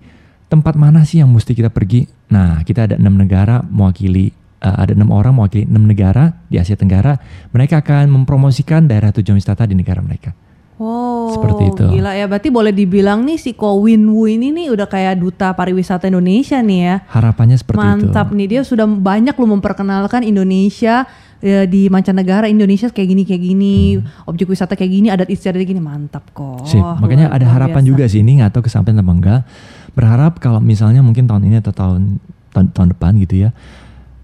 [0.45, 2.05] tempat mana sih yang mesti kita pergi?
[2.29, 4.29] Nah, kita ada enam negara mewakili,
[4.61, 7.17] uh, ada enam orang mewakili enam negara di Asia Tenggara.
[7.49, 10.37] Mereka akan mempromosikan daerah tujuan wisata di negara mereka.
[10.79, 11.83] Wow, Seperti itu.
[11.91, 15.51] Gila ya, berarti boleh dibilang nih si Ko Win Wu ini nih udah kayak duta
[15.51, 16.95] pariwisata Indonesia nih ya.
[17.03, 18.37] Harapannya seperti Mantap itu.
[18.39, 21.03] nih dia sudah banyak lu memperkenalkan Indonesia
[21.39, 25.75] ya, di mancanegara Indonesia kayak gini kayak gini, objek wisata kayak gini, adat istiadat kayak
[25.75, 26.63] gini mantap kok.
[26.63, 26.79] Sip.
[26.79, 27.89] Makanya Luar- ada harapan biasa.
[27.91, 29.41] juga sih ini nggak tahu kesampaian apa enggak.
[29.91, 32.23] Berharap kalau misalnya mungkin tahun ini atau tahun
[32.55, 33.51] tahun, tahun depan gitu ya.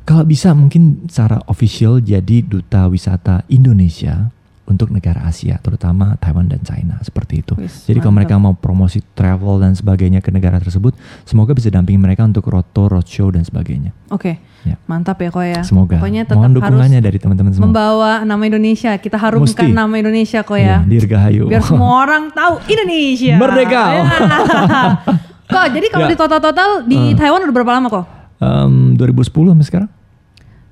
[0.06, 4.30] Kalau bisa mungkin secara official jadi duta wisata Indonesia
[4.66, 7.53] untuk negara Asia, terutama Taiwan dan China seperti itu.
[7.55, 8.34] Wis, Jadi kalau mantap.
[8.34, 12.66] mereka mau promosi travel dan sebagainya ke negara tersebut, semoga bisa dampingi mereka untuk road
[12.72, 13.93] tour, roadshow dan sebagainya.
[14.07, 14.82] Oke, Ya.
[14.84, 15.61] mantap ya kok ya.
[15.61, 15.97] Semoga.
[15.97, 17.66] Pokoknya tetap Mohon harus dukungannya dari teman-teman semua.
[17.68, 18.91] membawa nama Indonesia.
[18.95, 19.70] Kita harumkan Mesti.
[19.72, 20.78] nama Indonesia kok Iya, ya.
[20.84, 21.43] Dirgahayu.
[21.45, 23.36] Biar semua orang tahu Indonesia.
[23.38, 23.84] Merdeka.
[23.88, 24.03] Ya.
[25.47, 26.11] kok jadi kalau Ya.
[26.11, 27.16] di total-total di Hmm.
[27.16, 28.05] Taiwan udah berapa lama kok?
[28.36, 29.89] Em, 2010 sampai sekarang?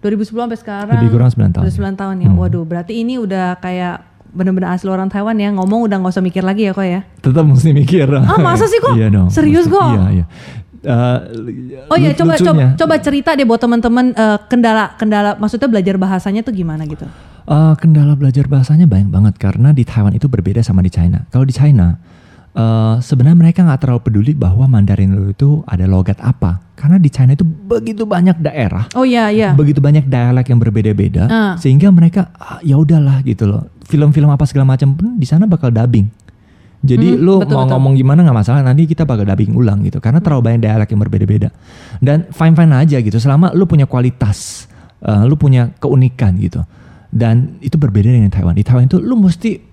[0.04, 1.00] 2010 sampai sekarang.
[1.00, 1.64] Lebih kurang 9 tahun.
[1.64, 2.30] Udah 9 tahun ya.
[2.30, 2.38] Hmm.
[2.38, 3.96] Waduh, berarti ini udah kayak
[4.30, 5.50] bener-bener asli orang Taiwan ya.
[5.50, 7.02] Ngomong udah nggak usah mikir lagi ya kok ya.
[7.18, 8.06] Tetap mesti mikir.
[8.12, 8.94] Ah, masa sih kok?
[8.94, 9.30] iya dong.
[9.30, 9.80] Serius kok?
[9.90, 10.26] Iya, iya.
[10.84, 11.18] Eh,
[11.88, 15.96] Oh iya, lu- coba coba coba cerita deh buat teman-teman eh, kendala kendala maksudnya belajar
[15.96, 17.08] bahasanya tuh gimana gitu.
[17.44, 21.24] eh, kendala belajar bahasanya banyak banget karena di Taiwan itu berbeda sama di China.
[21.30, 21.96] Kalau di China
[22.54, 26.62] uh, sebenarnya mereka nggak terlalu peduli bahwa Mandarin itu ada logat apa.
[26.74, 28.90] Karena di China itu begitu banyak daerah.
[28.98, 29.54] Oh iya iya.
[29.54, 31.54] Begitu banyak dialek yang berbeda-beda Ah.
[31.56, 33.70] sehingga mereka ah, ya udahlah gitu loh.
[33.86, 36.10] Film-film apa segala macam pun di sana bakal dubbing.
[36.84, 37.72] Jadi Hmm, lu betul, mau betul.
[37.80, 41.00] ngomong gimana nggak masalah nanti kita bakal dubbing ulang gitu karena terlalu banyak dialek yang
[41.00, 41.50] berbeda-beda.
[42.04, 44.68] Dan fine-fine aja gitu selama lu punya kualitas,
[45.00, 46.60] eh, lu punya keunikan gitu.
[47.08, 48.58] Dan itu berbeda dengan Taiwan.
[48.58, 49.64] Di Taiwan itu lu mesti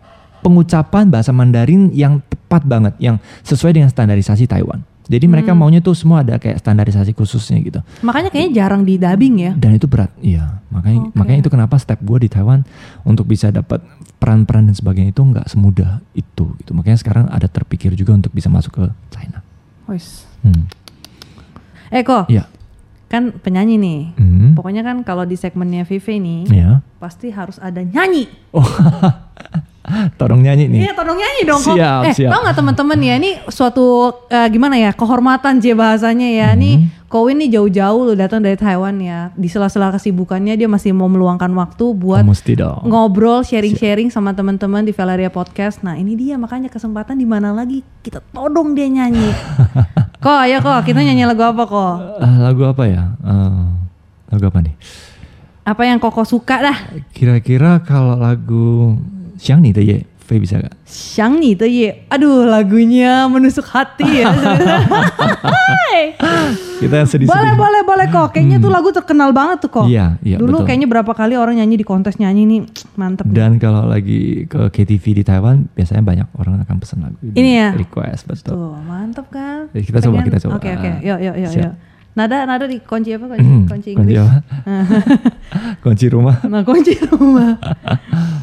[0.40, 4.82] pengucapan bahasa Mandarin yang tepat banget, yang sesuai dengan standarisasi Taiwan.
[5.06, 5.62] Jadi mereka Hmm.
[5.62, 7.78] maunya tuh semua ada kayak standarisasi khususnya gitu.
[8.02, 9.52] Makanya kayaknya jarang di dubbing ya.
[9.54, 10.58] Dan itu berat, iya.
[10.70, 11.14] Makanya Oke.
[11.14, 12.66] makanya itu kenapa step gue di Taiwan
[13.02, 13.82] untuk bisa dapat
[14.18, 16.70] peran-peran dan sebagainya itu nggak semudah itu gitu.
[16.74, 19.42] Makanya sekarang ada terpikir juga untuk bisa masuk ke China.
[19.86, 20.26] Wis.
[20.42, 20.66] Hmm.
[21.90, 22.46] Eko, Iya.
[23.06, 24.00] kan penyanyi nih.
[24.14, 24.50] Hmm.
[24.54, 26.70] Pokoknya kan kalau di segmennya Vivi nih, Iya.
[26.98, 28.26] pasti harus ada nyanyi.
[28.50, 28.62] Oh.
[30.20, 30.80] Tolong nyanyi nih.
[30.88, 31.76] Iya, tolong nyanyi dong kok.
[31.76, 32.30] Siap, eh, siap.
[32.30, 33.86] tau nggak teman-teman ya, ini suatu
[34.30, 36.48] eh, gimana ya, kehormatan je bahasanya ya.
[36.54, 36.60] Mhm.
[36.60, 36.76] Nih,
[37.10, 39.34] Kowin nih jauh-jauh loh datang dari Taiwan ya.
[39.34, 42.86] Di sela-sela kesibukannya dia masih mau meluangkan waktu buat mesti dong.
[42.86, 45.82] ngobrol, sharing-sharing sama teman-teman di Valeria Podcast.
[45.82, 49.26] Nah, ini dia makanya kesempatan di mana lagi kita todong dia nyanyi.
[50.22, 51.94] kok, ayo kok, kita nyanyi lagu apa kok?
[52.22, 53.10] Ah, lagu apa ya?
[53.26, 53.62] Eh,
[54.30, 54.74] lagu apa nih?
[55.66, 56.78] Apa yang Koko suka dah?
[57.10, 58.94] Kira-kira kalau lagu
[59.40, 60.76] Xiang Ni de Ye, Fei bisa gak?
[60.84, 62.04] Xiang Ni De Ye.
[62.06, 64.28] Aduh, lagunya menusuk hati ya.
[66.78, 67.28] Kita sedih-sedih.
[67.28, 68.32] boleh, boleh, boleh kok.
[68.32, 69.86] Kayaknya tuh lagu terkenal banget tuh kok.
[69.86, 70.66] Iya, iya, Dulu betul.
[70.66, 72.60] kayaknya berapa kali orang nyanyi di kontes nyanyi nih,
[73.00, 73.24] mantep.
[73.24, 73.34] nih.
[73.34, 77.16] Dan kalau lagi ke KTV di Taiwan, biasanya banyak orang akan pesan lagu.
[77.22, 77.68] Ini ya?
[77.74, 78.52] Request, betul.
[78.54, 79.68] Tuh, mantep kan?
[79.72, 80.56] Eh, kita coba, kita coba.
[80.56, 80.90] Oke, oke.
[81.00, 81.64] Yuk, yuk, yuk, Siap.
[81.64, 81.74] yuk.
[82.10, 83.24] Nada, nada di kunci apa?
[83.28, 84.18] Kunci, Hmm, kunci Inggris.
[84.18, 84.36] apa?
[85.84, 86.36] kunci rumah.
[86.42, 87.54] Nah, kunci rumah.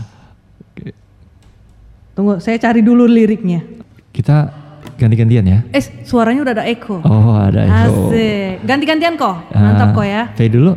[2.17, 3.61] Tunggu, saya cari dulu liriknya.
[4.09, 4.49] Kita
[4.97, 5.59] ganti-gantian ya.
[5.69, 6.97] Eh, suaranya udah ada echo.
[7.05, 7.93] Oh, ada itu.
[7.93, 8.65] Asik.
[8.65, 9.45] Ganti-gantian kok.
[9.53, 10.33] Ah, Mantap kok ya.
[10.33, 10.73] Fei dulu.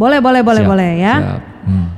[0.00, 1.14] Boleh, boleh, boleh, Siap, boleh ya.
[1.20, 1.42] Siap.
[1.68, 1.88] Hmm.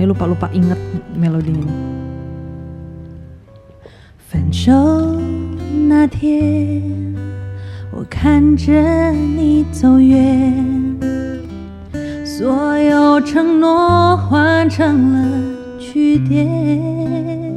[0.00, 0.80] Ini lupa-lupa inget
[1.12, 1.68] melodinya.
[4.32, 5.41] 分手
[5.94, 6.82] 那天，
[7.90, 10.98] 我看着你走远，
[12.24, 17.54] 所有承诺换成了句点，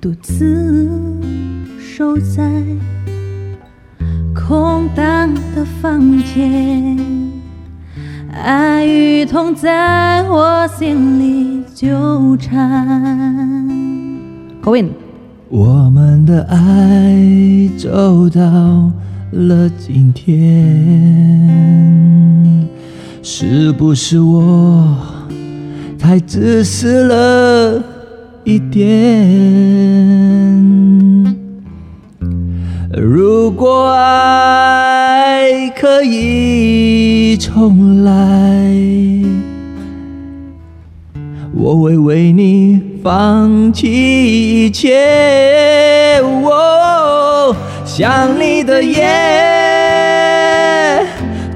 [0.00, 0.88] 独自
[1.78, 2.50] 守在
[4.34, 6.98] 空荡的房间。
[8.32, 13.68] 爱与痛在我心里纠缠。
[14.62, 14.90] 口音，
[15.52, 18.40] 我们的爱走到
[19.32, 20.38] 了今天，
[23.20, 24.96] 是不是我
[25.98, 27.82] 太自私了
[28.44, 28.86] 一点？
[32.92, 38.72] 如果爱可以重来，
[41.52, 46.20] 我会为你放弃一切。
[46.44, 49.06] 哦，想你的夜，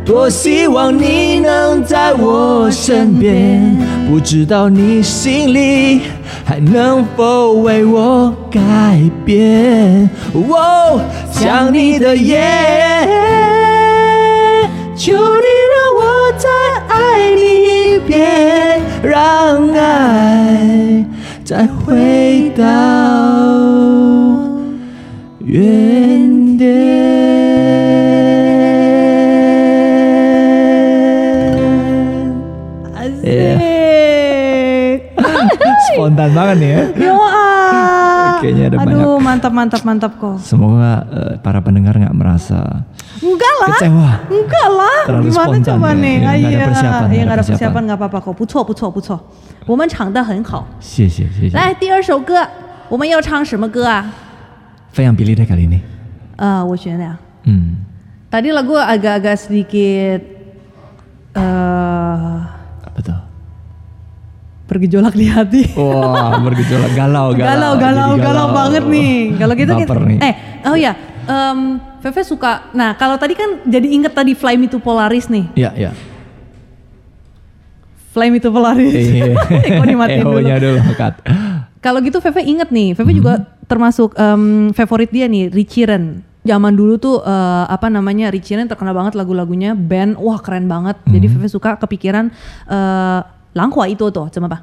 [0.04, 3.76] 多希望你能在我身边。
[4.08, 6.02] 不知道你心里
[6.44, 8.60] 还能否为我改
[9.24, 10.08] 变？
[10.32, 12.40] 哦，想你的夜，
[14.96, 16.48] 求你让我再
[22.54, 22.93] kita.
[39.53, 40.41] mantap mantap mantap kok.
[40.41, 42.81] Semoga eh, para pendengar nggak merasa
[43.21, 43.69] Enggak lah.
[43.77, 44.09] kecewa.
[44.25, 44.99] Enggak lah.
[45.05, 46.01] Terlalu Gimana spontan coba ya.
[46.01, 46.15] nih?
[46.17, 46.65] Ya, Ah, nggak ada iya.
[46.65, 47.81] persiapan, Iya, nggak nggak ada ada persiapan persiapan.
[47.85, 48.33] nggak apa-apa kok.
[48.33, 49.19] 不错不错不错。
[49.69, 50.65] 我们唱得很好。
[50.81, 51.55] 谢谢谢谢。
[51.55, 52.41] 来，第二首歌，
[52.89, 54.09] 我们要唱什么歌啊？
[54.95, 55.79] Faye yang pilih deh kali ini.
[56.37, 57.13] 呃，我选俩。
[57.45, 57.85] Hmm.
[58.31, 60.21] Tadi lagu agak-agak sedikit
[61.33, 62.37] eh
[62.85, 63.19] Apa tuh?
[64.64, 65.62] Bergejolak di hati.
[65.72, 67.44] Wah, bergejolak galau, galau.
[67.46, 69.14] galau, galau, Jadi galau banget nih.
[69.36, 70.18] Kalau gitu kita, nih.
[70.20, 70.34] eh,
[70.64, 70.92] oh ya,
[71.24, 71.58] em
[71.98, 72.68] Feve suka.
[72.70, 75.48] Nah, kalau tadi kan jadi inget tadi Fly Me to Polaris nih.
[75.54, 75.90] Iya, iya.
[78.10, 78.94] Fly Me to Polaris.
[78.94, 79.34] Iya.
[79.80, 80.38] Kok dimatiin dulu.
[80.38, 81.14] Eho-nya dulu, cut.
[81.78, 83.48] Kalau gitu Feve inget nih, Feve juga Hmm.
[83.66, 86.20] termasuk em, favorit dia nih, Richie Ren.
[86.44, 91.00] zaman dulu tuh uh, apa namanya Richie Ren terkenal banget lagu-lagunya band wah keren banget
[91.06, 91.32] jadi Mhm.
[91.34, 92.28] Fefe suka kepikiran
[92.68, 93.24] uh,
[93.57, 94.59] Langhua itu tuh cuma apa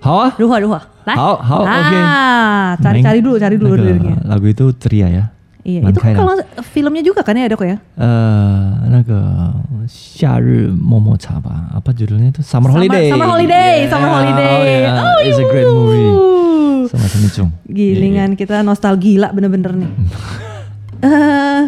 [0.00, 1.16] 好啊， Ruha Ruha Lah.
[1.16, 2.84] Hao, hao, ah, oke.
[2.84, 5.24] cari-cari dulu cari dulu Naga- liriknya lagu itu ceria ya.
[5.60, 6.34] iya Man itu kan Kai kalau
[6.72, 9.52] filmnya juga kan ya dok ya 呃，那个
[9.88, 13.06] 夏日么么茶吧，apa judulnya itu Summer Summer- Holiday.
[13.12, 14.56] Summer Holiday, Summer Holiday.
[14.56, 15.04] Oh, yeah.
[15.04, 15.76] Oh, It's a great yuhu.
[15.84, 16.12] movie.
[16.88, 17.50] Sama Semi Chung.
[17.68, 19.90] Gilingan kita nostalgia bener-bener nih.
[21.00, 21.62] Eh,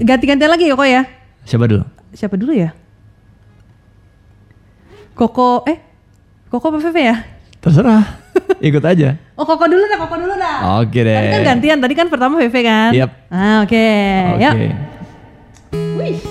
[0.00, 1.02] ganti-gantian lagi ya kok ya?
[1.48, 1.84] Siapa dulu?
[2.12, 2.70] Siapa dulu ya?
[5.17, 5.81] Koko, eh,
[6.45, 7.17] Koko apa Fefe ya?
[7.57, 8.05] Terserah.
[8.61, 9.17] Ikut aja.
[9.33, 10.77] Oh Koko dulu dah, Koko dulu dah.
[10.85, 11.17] Oke deh.
[11.17, 12.93] Tadi kan gantian, tadi kan pertama Fefe kan?
[12.93, 13.09] Yap.
[13.33, 13.89] Ah oke,
[14.37, 14.45] Oke.
[14.45, 14.51] ya.
[15.97, 16.21] Wih.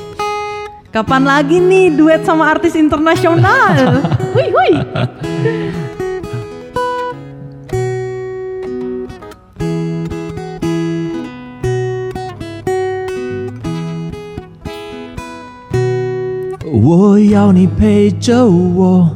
[0.94, 4.06] Kapan lagi nih duet sama artis internasional?
[4.38, 4.74] Wih, wih.
[16.88, 19.10] "我要你陪着我，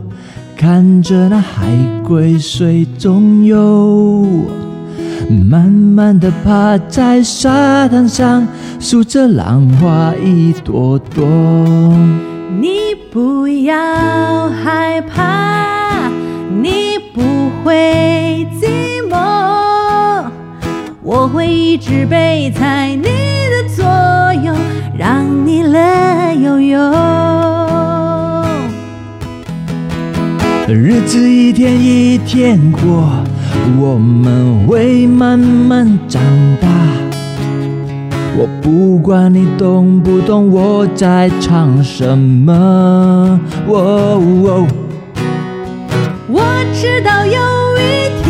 [0.57, 1.69] 看着那海
[2.03, 4.27] 龟水中游，
[5.49, 8.45] 慢慢的趴在沙滩上，
[8.81, 11.25] 数着浪花一朵朵。
[12.61, 16.11] 你不要害怕，
[16.61, 17.23] 你不
[17.63, 18.67] 会寂
[19.09, 20.25] 寞，
[21.05, 23.85] 我会一直陪在你的左
[24.43, 24.53] 右，
[25.01, 26.79] 让你乐悠悠。
[30.69, 33.09] 日子一天一天过，
[33.81, 36.21] 我们会慢慢长
[36.61, 36.69] 大。
[38.37, 42.53] 我不管你懂不懂我在唱什么，
[43.69, 44.67] 哦哦，
[46.29, 46.43] 我
[46.75, 47.33] 知道有
[47.79, 48.30] 一天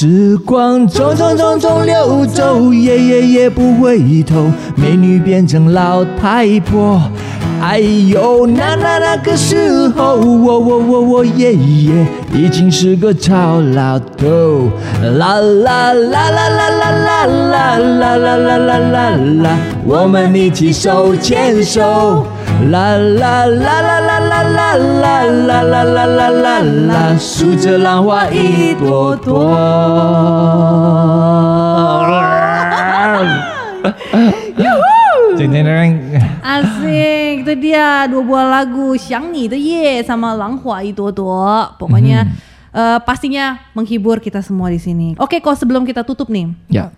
[0.00, 7.02] 时光匆匆匆匆流走，夜夜夜不回头，美女变成老太婆。
[7.60, 14.70] 哎呦，那那那个时候，我我我我爷爷已经是个超老头。
[15.02, 19.10] 啦啦啦啦啦啦啦啦啦啦啦啦啦
[19.42, 22.24] 啦，我们一起手牵手。
[22.71, 29.33] 啦啦啦啦啦啦啦啦啦啦啦啦啦啦，数着浪花一朵朵。
[35.33, 35.91] Jeng jeng jeng.
[36.43, 42.29] Asik, itu dia dua buah lagu Xiang Ni de Ye sama Lang Hua Itu Pokoknya
[42.69, 45.17] eh, pastinya menghibur kita semua di sini.
[45.17, 46.93] Oke, kok sebelum kita tutup nih, Ya,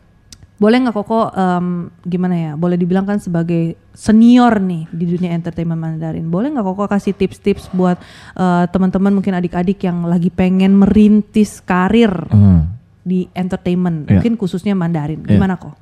[0.61, 1.67] boleh nggak Koko em,
[2.05, 2.53] gimana ya?
[2.53, 6.29] Boleh dibilang kan sebagai senior nih di dunia entertainment Mandarin.
[6.29, 7.97] Boleh nggak Koko kasih tips-tips buat
[8.37, 12.69] eh, teman-teman mungkin adik-adik yang lagi pengen merintis karir Hmm.
[13.01, 14.21] di entertainment, Iya.
[14.21, 15.25] mungkin khususnya Mandarin.
[15.25, 15.35] Iya.
[15.35, 15.73] Gimana kok?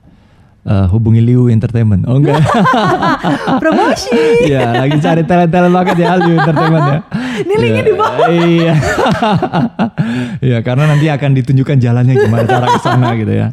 [0.63, 2.05] Eh, hubungi Liu Entertainment.
[2.05, 2.39] Oh enggak.
[3.63, 4.13] Promosi.
[4.45, 6.99] Iya, lagi cari talent-talent banget ya Liu Entertainment ya.
[7.41, 8.29] Ini linknya Iya, di bawah.
[8.31, 8.75] Iya.
[10.39, 13.49] Iya, karena nanti akan ditunjukkan jalannya gimana cara ke sana gitu ya.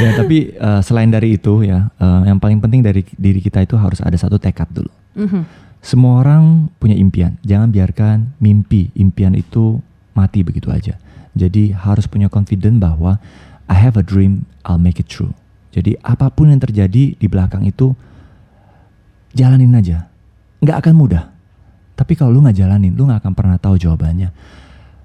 [0.00, 3.78] Ya, tapi eh, selain dari itu ya, eh, yang paling penting dari diri kita itu
[3.78, 4.92] harus ada satu tekad dulu.
[5.14, 5.42] Mhm.
[5.84, 7.36] Semua orang punya impian.
[7.44, 9.84] Jangan biarkan mimpi, impian itu
[10.16, 10.96] mati begitu aja.
[11.36, 13.20] Jadi harus punya confident bahwa
[13.68, 15.36] I have a dream, I'll make it true.
[15.74, 17.92] Jadi apa pun yang terjadi di belakang itu
[19.36, 20.08] jalanin aja.
[20.64, 21.24] Nggak akan mudah.
[21.94, 24.32] Tapi kalau lu nggak jalanin, lu nggak akan pernah tahu jawabannya.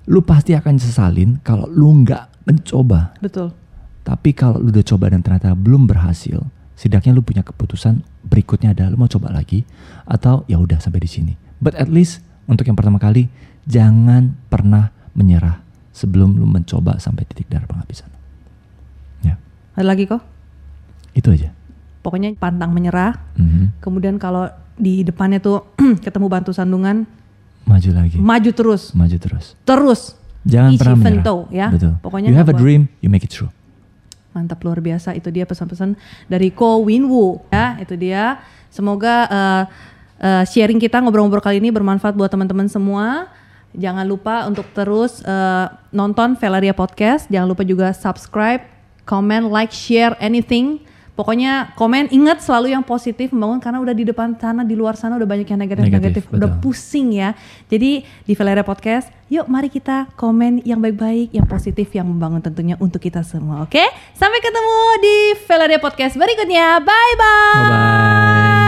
[0.09, 3.19] Lu pasti akan sesalin kalau lu nggak mencoba.
[3.19, 3.51] Betul.
[4.09, 6.41] Tapi kalau lu udah coba dan ternyata belum berhasil,
[6.73, 9.61] setidaknya lu punya keputusan berikutnya adalah lu mau coba lagi
[10.03, 11.33] atau ya udah sampai di sini.
[11.61, 13.29] But at least untuk yang pertama kali
[13.69, 15.61] jangan pernah menyerah
[15.93, 18.09] sebelum lu mencoba sampai titik darah penghabisan.
[19.21, 19.37] Ya,
[19.77, 20.25] Ada lagi kok?
[21.13, 21.53] itu aja.
[22.01, 23.13] Pokoknya pantang menyerah.
[23.37, 23.77] Mhm.
[23.77, 25.69] Kemudian kalau di depannya tuh
[26.05, 27.05] ketemu bantu sandungan,
[27.67, 29.53] Maju lagi, maju terus, maju terus.
[29.61, 30.01] terus.
[30.41, 31.13] Jangan Isi pernah menyerah.
[31.21, 31.67] vento, ya.
[31.69, 31.93] Betul.
[32.01, 33.51] Pokoknya you have a dream, you make it true.
[34.33, 35.17] Mantap luar biasa.
[35.17, 35.97] Itu dia pesan-pesan
[36.29, 37.41] dari Ko Winwu.
[37.49, 38.39] Ya, itu dia.
[38.69, 39.63] Semoga eh,
[40.21, 43.29] eh, sharing kita ngobrol-ngobrol kali ini bermanfaat buat teman-teman semua.
[43.73, 47.25] Jangan lupa untuk terus eh, nonton Valeria Podcast.
[47.29, 48.61] Jangan lupa juga subscribe,
[49.09, 50.81] comment, like, share, anything.
[51.19, 55.19] Pokoknya komen, ingat selalu yang positif membangun karena udah di depan sana, di luar sana
[55.19, 56.63] udah banyak yang negatif-negatif, Negatif, udah betul.
[56.63, 57.35] pusing ya.
[57.67, 62.79] Jadi di Valeria Podcast, yuk mari kita komen yang baik-baik, yang positif, yang membangun tentunya
[62.79, 63.67] untuk kita semua.
[63.67, 63.83] Oke,
[64.15, 66.79] sampai ketemu di Valeria Podcast berikutnya.
[66.87, 67.51] Bye bye.
[67.59, 68.58] Bye bye.